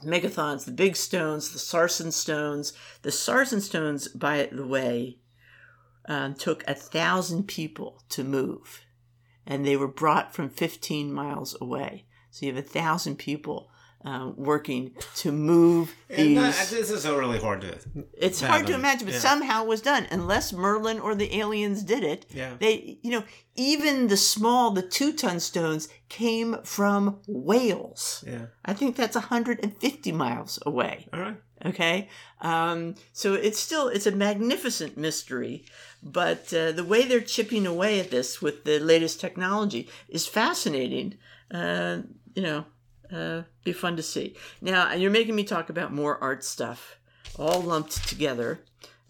[0.03, 2.73] megathons, the big stones, the sarsen stones.
[3.01, 5.17] The sarsen stones, by the way,
[6.07, 8.81] um, took a thousand people to move,
[9.45, 12.05] and they were brought from 15 miles away.
[12.29, 13.69] So you have a thousand people
[14.05, 16.37] um, working to move these.
[16.37, 17.75] that, this is so really hard to.
[18.13, 19.19] It's hard to imagine, but Yeah.
[19.19, 20.07] somehow it was done.
[20.11, 22.53] Unless Merlin or the aliens did it, Yeah.
[22.59, 23.23] they, you know,
[23.55, 28.23] even the small, the two ton stones came from Wales.
[28.27, 28.45] Yeah.
[28.63, 31.07] I think that's 150 miles away.
[31.11, 31.37] All right.
[31.65, 32.09] Okay,
[32.41, 35.65] um, so it's still it's a magnificent mystery,
[36.03, 41.15] but uh, the way they're chipping away at this with the latest technology is fascinating.
[41.49, 42.01] Uh,
[42.35, 42.65] you know,
[43.15, 44.35] uh, be fun to see.
[44.61, 46.99] Now you're making me talk about more art stuff,
[47.37, 48.59] all lumped together.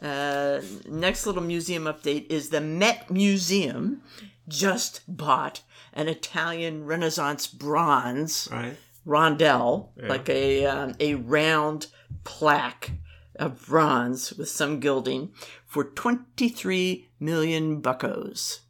[0.02, 4.02] Uh, next little museum update is the Met Museum
[4.48, 5.62] just bought
[5.94, 8.76] an Italian Renaissance bronze right.
[9.08, 10.08] rondelle, Yeah.
[10.10, 11.88] like a um, a round
[12.26, 12.92] plaque
[13.38, 15.32] of bronze with some gilding,
[15.66, 18.62] for twenty three million buckos.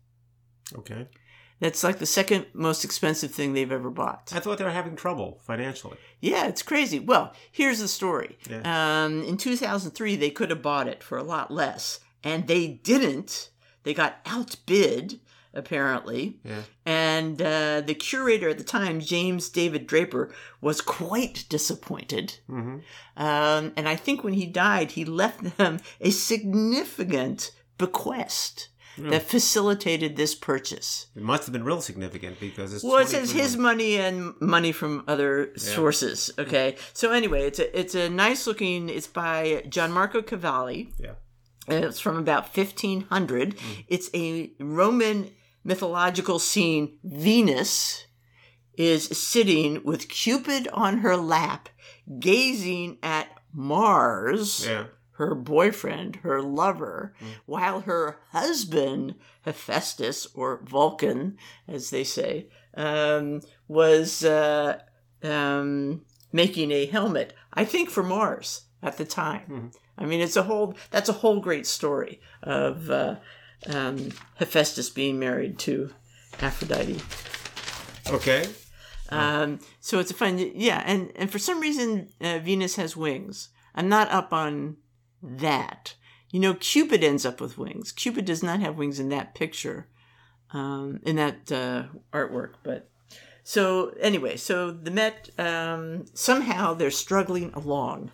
[0.77, 1.07] Okay.
[1.65, 4.31] That's like the second most expensive thing they've ever bought.
[4.35, 5.97] I thought they were having trouble financially.
[6.21, 6.99] Yeah, it's crazy.
[6.99, 8.37] Well, here's the story.
[8.47, 9.05] Yeah.
[9.05, 13.49] Um, in 2003, they could have bought it for a lot less, and they didn't.
[13.81, 15.19] They got outbid,
[15.55, 16.37] apparently.
[16.43, 16.61] Yeah.
[16.85, 22.37] And uh, the curator at the time, James David Draper, was quite disappointed.
[22.47, 22.77] Mm-hmm.
[23.17, 30.15] Um, and I think when he died, he left them a significant bequest that facilitated
[30.15, 31.07] this purchase.
[31.15, 32.83] It must have been real significant because it's.
[32.83, 36.31] Well, it says his money and money from other sources.
[36.37, 38.89] Okay, so anyway, it's a it's a nice looking.
[38.89, 40.93] It's by Gianmarco Cavalli.
[40.99, 41.13] Yeah.
[41.67, 43.57] And it's from about 1500.
[43.57, 43.85] Mm.
[43.87, 45.31] It's a Roman
[45.63, 46.99] mythological scene.
[47.03, 48.05] Venus
[48.77, 51.69] is sitting with Cupid on her lap,
[52.19, 54.85] gazing at Mars Yeah.
[55.17, 57.13] Her boyfriend, her lover,
[57.45, 61.37] while her husband, Hephaestus, or Vulcan,
[61.67, 64.79] as they say, um, was uh,
[65.23, 69.71] um, making a helmet, I think for Mars at the time.
[69.97, 73.15] I mean, it's a whole, that's a whole great story of uh,
[73.67, 75.91] um, Hephaestus being married to
[76.41, 76.99] Aphrodite.
[78.09, 78.45] Okay.
[79.09, 80.83] Um, so it's a fun, yeah.
[80.85, 83.49] And and for some reason, uh, Venus has wings.
[83.75, 84.77] I'm not up on
[85.25, 85.95] that.
[86.31, 87.91] You know, Cupid ends up with wings.
[87.91, 89.87] Cupid does not have wings in that picture,
[90.51, 92.53] um, in that uh, artwork.
[92.63, 92.89] But
[93.43, 98.11] so anyway, so the Met um, somehow they're struggling along,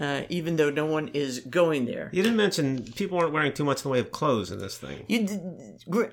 [0.00, 2.08] uh, even though no one is going there.
[2.12, 4.78] You didn't mention people aren't wearing too much in the way of clothes in this
[4.78, 5.04] thing.
[5.08, 5.26] You,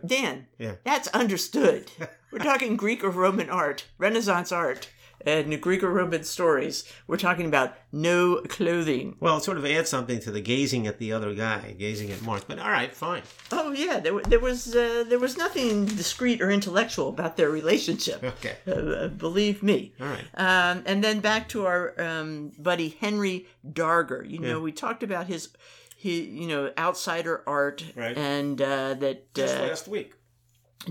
[0.06, 0.76] Dan, Yeah.
[0.84, 1.90] that's understood.
[2.32, 4.90] We're talking Greek or Roman art, Renaissance art,
[5.26, 6.84] and Greek or Roman stories.
[7.08, 9.16] We're talking about no clothing.
[9.20, 12.22] Well, it sort of adds something to the gazing at the other guy, gazing at
[12.22, 12.44] Mark.
[12.48, 13.24] But all right, fine.
[13.52, 18.24] Oh yeah, there, there was uh, there was nothing discreet or intellectual about their relationship.
[18.24, 18.56] Okay.
[18.68, 19.94] Uh, uh, believe me.
[20.00, 20.26] All right.
[20.36, 24.30] Um, and then back to our um, buddy Henry Darger.
[24.30, 24.64] You know, Yeah.
[24.64, 25.50] we talked about his,
[25.98, 28.18] he, you know, outsider art, Right.
[28.18, 30.14] and uh, that Just uh, last week.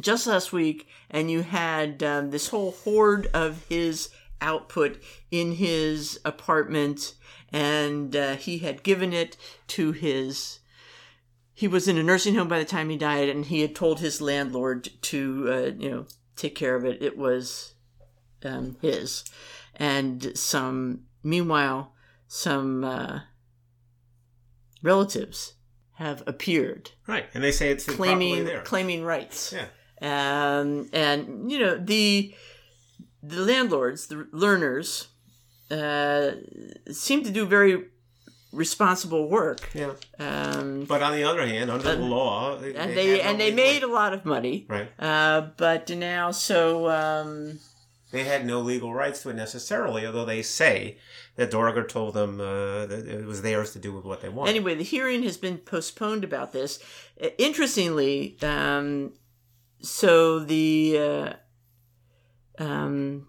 [0.00, 4.08] just last week, and you had um, this whole horde of his
[4.44, 7.14] output in his apartment,
[7.52, 9.36] and uh, he had given it
[9.68, 10.60] to his.
[11.52, 14.00] He was in a nursing home by the time he died, and he had told
[14.00, 17.00] his landlord to, uh, you know, take care of it.
[17.02, 17.74] It was
[18.44, 19.24] um, his,
[19.74, 21.04] and some.
[21.22, 21.94] Meanwhile,
[22.28, 23.20] some uh,
[24.82, 25.54] relatives
[25.94, 27.26] have appeared Right.
[27.34, 29.52] And they say it's claiming claiming rights.
[29.52, 29.66] Yeah.
[30.00, 32.34] Um, and you know the
[33.26, 35.06] the landlords, the Lerners,
[35.70, 36.32] uh,
[36.92, 37.84] seem to do very
[38.52, 39.70] responsible work.
[39.74, 39.92] Yeah.
[40.18, 43.40] Um, But on the other hand, under the law, they, and they had no and
[43.40, 44.66] they legal- made a lot of money.
[44.68, 44.88] right.
[44.98, 47.58] Uh, but now, so um,
[48.12, 50.98] They had no legal rights to it necessarily, although they say
[51.36, 54.50] that Darger told them uh, that it was theirs to do with what they wanted.
[54.50, 56.78] anyway, the hearing has been postponed about this.
[57.20, 59.14] Uh, Interestingly, um,
[59.80, 61.32] so the uh,
[62.58, 63.28] um,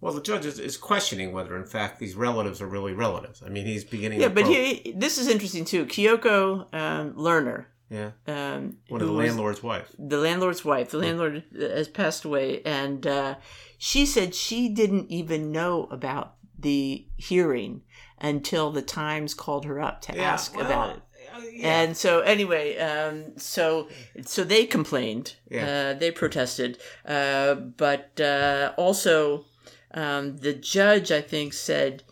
[0.00, 3.42] Well, the judge is, is questioning whether, in fact, these relatives are really relatives.
[3.44, 4.20] I mean, he's beginning.
[4.20, 5.86] yeah, but he, this is interesting too.
[5.86, 9.94] Kiyoko um, Lerner, yeah, um, one of the landlord's wife.
[9.98, 10.90] the landlord's wife.
[10.90, 13.34] The landlord has passed away, and uh,
[13.78, 17.82] she said she didn't even know about the hearing
[18.20, 21.02] until the Times called her up to ask well, about it.
[21.40, 21.80] Uh, yeah.
[21.80, 23.88] And so, anyway, um, so
[24.24, 25.36] so they complained.
[25.50, 25.92] Yeah.
[25.94, 29.46] Uh, they protested, uh, but uh, also
[29.92, 32.04] um, the judge, I think, said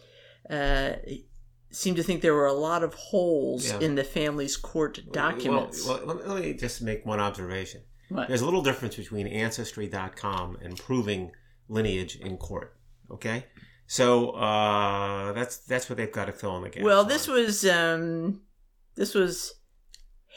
[0.51, 0.93] uh,
[1.71, 3.81] seemed to think there were a lot of holes Yeah.
[3.81, 5.87] in the family's court documents.
[5.87, 7.83] Well, well, let, me, just make one observation.
[8.09, 8.29] What?
[8.29, 11.33] There's a little difference between Ancestry.com and proving
[11.69, 12.75] lineage in court.
[13.11, 13.45] Okay,
[13.87, 16.85] so uh, that's that's what they've got to fill in the gaps.
[16.85, 17.09] Well, on.
[17.09, 18.43] this was um,
[18.99, 19.55] this was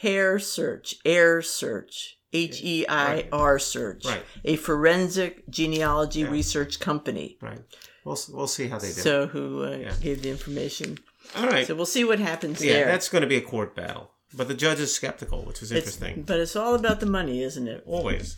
[0.00, 4.22] hair search, air search, H E I R search, Right.
[4.44, 6.30] a forensic genealogy Yeah.
[6.30, 7.36] research company.
[7.42, 7.60] right.
[8.04, 9.00] We'll we'll see how they do.
[9.00, 9.94] So who uh, Yeah.
[10.00, 10.98] gave the information?
[11.36, 11.66] All right.
[11.66, 12.84] So we'll see what happens yeah, there.
[12.86, 14.10] that's going to be a court battle.
[14.34, 16.22] But the judge is skeptical, which is It's- interesting.
[16.24, 17.82] but it's all about the money, isn't it?
[17.86, 18.36] Always.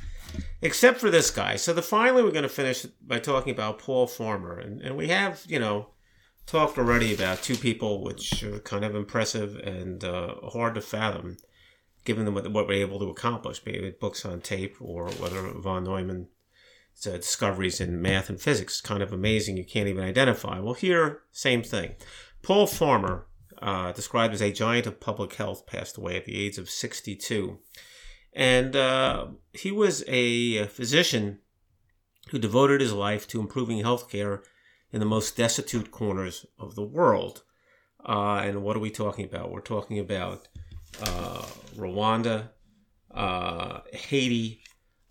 [0.60, 1.56] Except for this guy.
[1.56, 4.58] So the finally we're going to finish by talking about Paul Farmer.
[4.58, 5.90] And, and we have, you know,
[6.46, 11.36] talked already about two people which are kind of impressive and uh, hard to fathom,
[12.04, 15.84] given what, what we're able to accomplish, be it books on tape or whether von
[15.84, 16.26] Neumann's
[17.06, 18.80] uh, discoveries in math and physics.
[18.80, 19.56] Kind of amazing.
[19.56, 20.60] You can't even identify.
[20.60, 21.94] Well, here, same thing.
[22.42, 23.26] Paul Farmer,
[23.62, 27.58] uh, described as a giant of public health, passed away at the age of 62.
[28.34, 31.38] And uh, he was a physician
[32.30, 34.42] who devoted his life to improving healthcare
[34.94, 37.42] in the most destitute corners of the world.
[38.06, 39.50] Uh, and what are we talking about?
[39.50, 40.46] We're talking about
[41.02, 41.42] uh,
[41.76, 42.50] Rwanda,
[43.12, 44.62] uh, Haiti,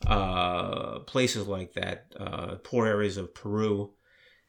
[0.08, 3.92] uh, places like that, uh, poor areas of Peru.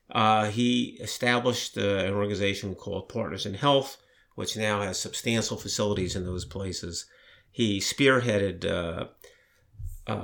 [0.09, 3.97] Uh, he established an organization called Partners in Health,
[4.37, 7.07] which now has substantial facilities in those places.
[7.51, 9.11] He spearheaded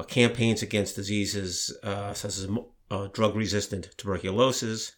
[0.07, 2.47] campaigns against diseases such as
[3.13, 4.93] drug resistant tuberculosis,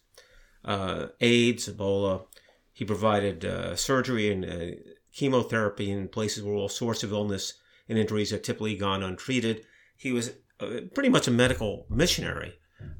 [0.65, 2.25] uh, AIDS, Ebola.
[2.71, 4.75] He provided uh, surgery and uh,
[5.13, 7.53] chemotherapy in places where all sorts of illness
[7.87, 9.65] and injuries are typically gone untreated.
[9.95, 12.53] He was uh, pretty much a medical missionary.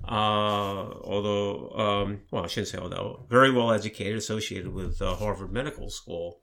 [0.08, 5.90] Uh, although, um, well, I shouldn't say although, very well educated, associated with Harvard Medical
[5.90, 6.40] School.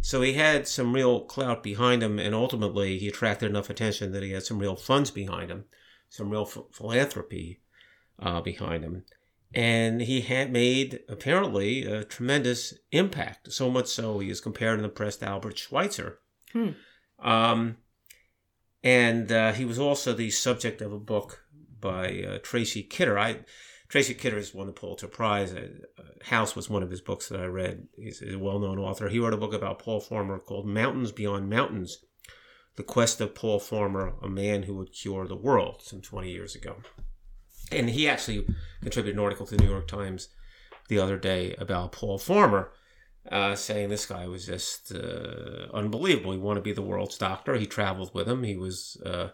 [0.00, 4.22] So he had some real clout behind him, and ultimately he attracted enough attention that
[4.22, 5.64] he had some real funds behind him,
[6.08, 7.60] some real ph- philanthropy
[8.18, 9.04] uh, behind him.
[9.54, 14.82] And he had made, apparently, a tremendous impact, so much so he is compared in
[14.82, 16.18] the press to Albert Schweitzer.
[16.52, 16.70] Hmm.
[17.18, 17.78] Um,
[18.82, 21.44] and uh, he was also the subject of a book
[21.80, 23.18] by uh, Tracy Kidder.
[23.18, 23.40] I
[23.88, 25.54] Tracy Kidder has won the Pulitzer Prize.
[25.54, 25.68] Uh,
[26.24, 27.88] House was one of his books that I read.
[27.96, 29.08] He's a well-known author.
[29.08, 32.04] He wrote a book about Paul Farmer called Mountains Beyond Mountains:
[32.76, 36.54] The Quest of Paul Farmer, a man who would cure the world, some 20 years
[36.54, 36.76] ago.
[37.70, 38.46] And he actually
[38.82, 40.28] contributed an article to the New York Times
[40.88, 42.70] the other day about Paul Farmer,
[43.30, 46.32] uh, saying this guy was just uh, unbelievable.
[46.32, 47.56] He wanted to be the world's doctor.
[47.56, 48.42] He traveled with him.
[48.42, 49.28] He was uh,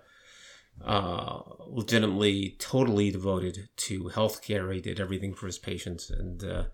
[0.84, 4.74] uh, legitimately totally devoted to healthcare.
[4.74, 6.64] He did everything for his patients, and uh,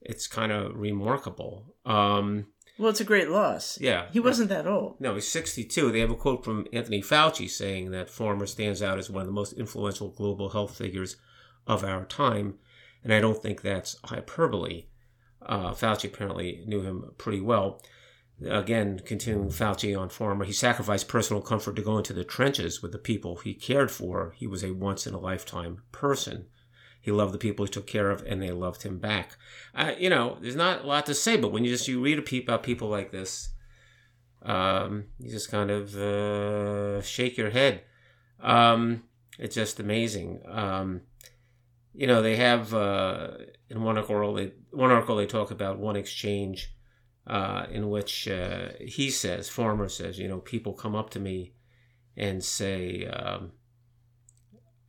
[0.00, 1.74] it's kind of remarkable.
[1.84, 3.80] Um, Well, it's a great loss.
[3.80, 5.00] yeah, He wasn't that old.
[5.00, 5.90] no, he's 62.
[5.90, 9.26] They have a quote from Anthony Fauci saying that Farmer stands out as one of
[9.26, 11.16] the most influential global health figures
[11.66, 12.54] of our time,
[13.02, 14.86] and I don't think that's hyperbole.
[15.44, 17.82] Uh, Fauci apparently knew him pretty well.
[18.48, 22.92] Again, continuing Fauci on Farmer, he sacrificed personal comfort to go into the trenches with
[22.92, 24.34] the people he cared for.
[24.36, 26.46] He was a once in a lifetime person.
[27.08, 29.38] He loved the people he took care of, and they loved him back.
[29.74, 32.18] Uh, you know, there's not a lot to say, but when you just you read
[32.42, 33.48] about people like this,
[34.42, 37.80] um, you just kind of uh, shake your head.
[38.42, 39.04] Um,
[39.38, 40.42] it's just amazing.
[40.46, 41.00] Um,
[41.94, 43.38] you know, they have uh,
[43.70, 46.74] in one article they one article they talk about one exchange
[47.26, 51.54] uh, in which uh, he says, Farmer says, you know, people come up to me
[52.18, 53.52] and say, um,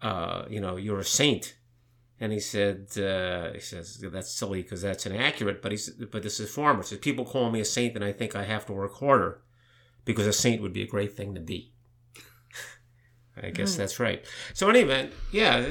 [0.01, 1.55] uh, you know, you're a saint.
[2.21, 5.61] And he said, uh, he says that's silly because that's inaccurate.
[5.61, 6.81] But he's, but this is Farmer.
[6.81, 9.41] He says people call me a saint, and I think I have to work harder
[10.03, 11.71] because a saint would be a great thing to be.
[13.41, 14.25] I guess that's right.
[14.53, 15.61] So, in any event, yeah,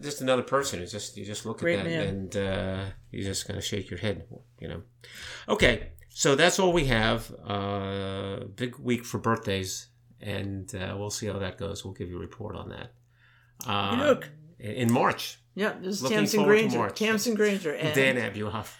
[0.00, 0.80] just another person.
[0.80, 2.08] It's just you just look Great at that man.
[2.08, 4.24] and uh, you just kind of shake your head,
[4.60, 4.82] you know.
[5.46, 7.30] Okay, so that's all we have.
[7.46, 9.88] Uh, big week for birthdays,
[10.22, 11.84] and uh, we'll see how that goes.
[11.84, 12.94] We'll give you a report on that.
[13.66, 14.30] Uh, Look.
[14.62, 15.38] In March.
[15.54, 16.90] Yeah, this is Looking Tamsin Granger.
[16.90, 17.74] Tamsin Granger.
[17.74, 18.74] And Dan Abuhoff.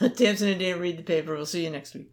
[0.16, 1.34] Tamsin and Dan read the paper.
[1.34, 2.10] We'll see you next week.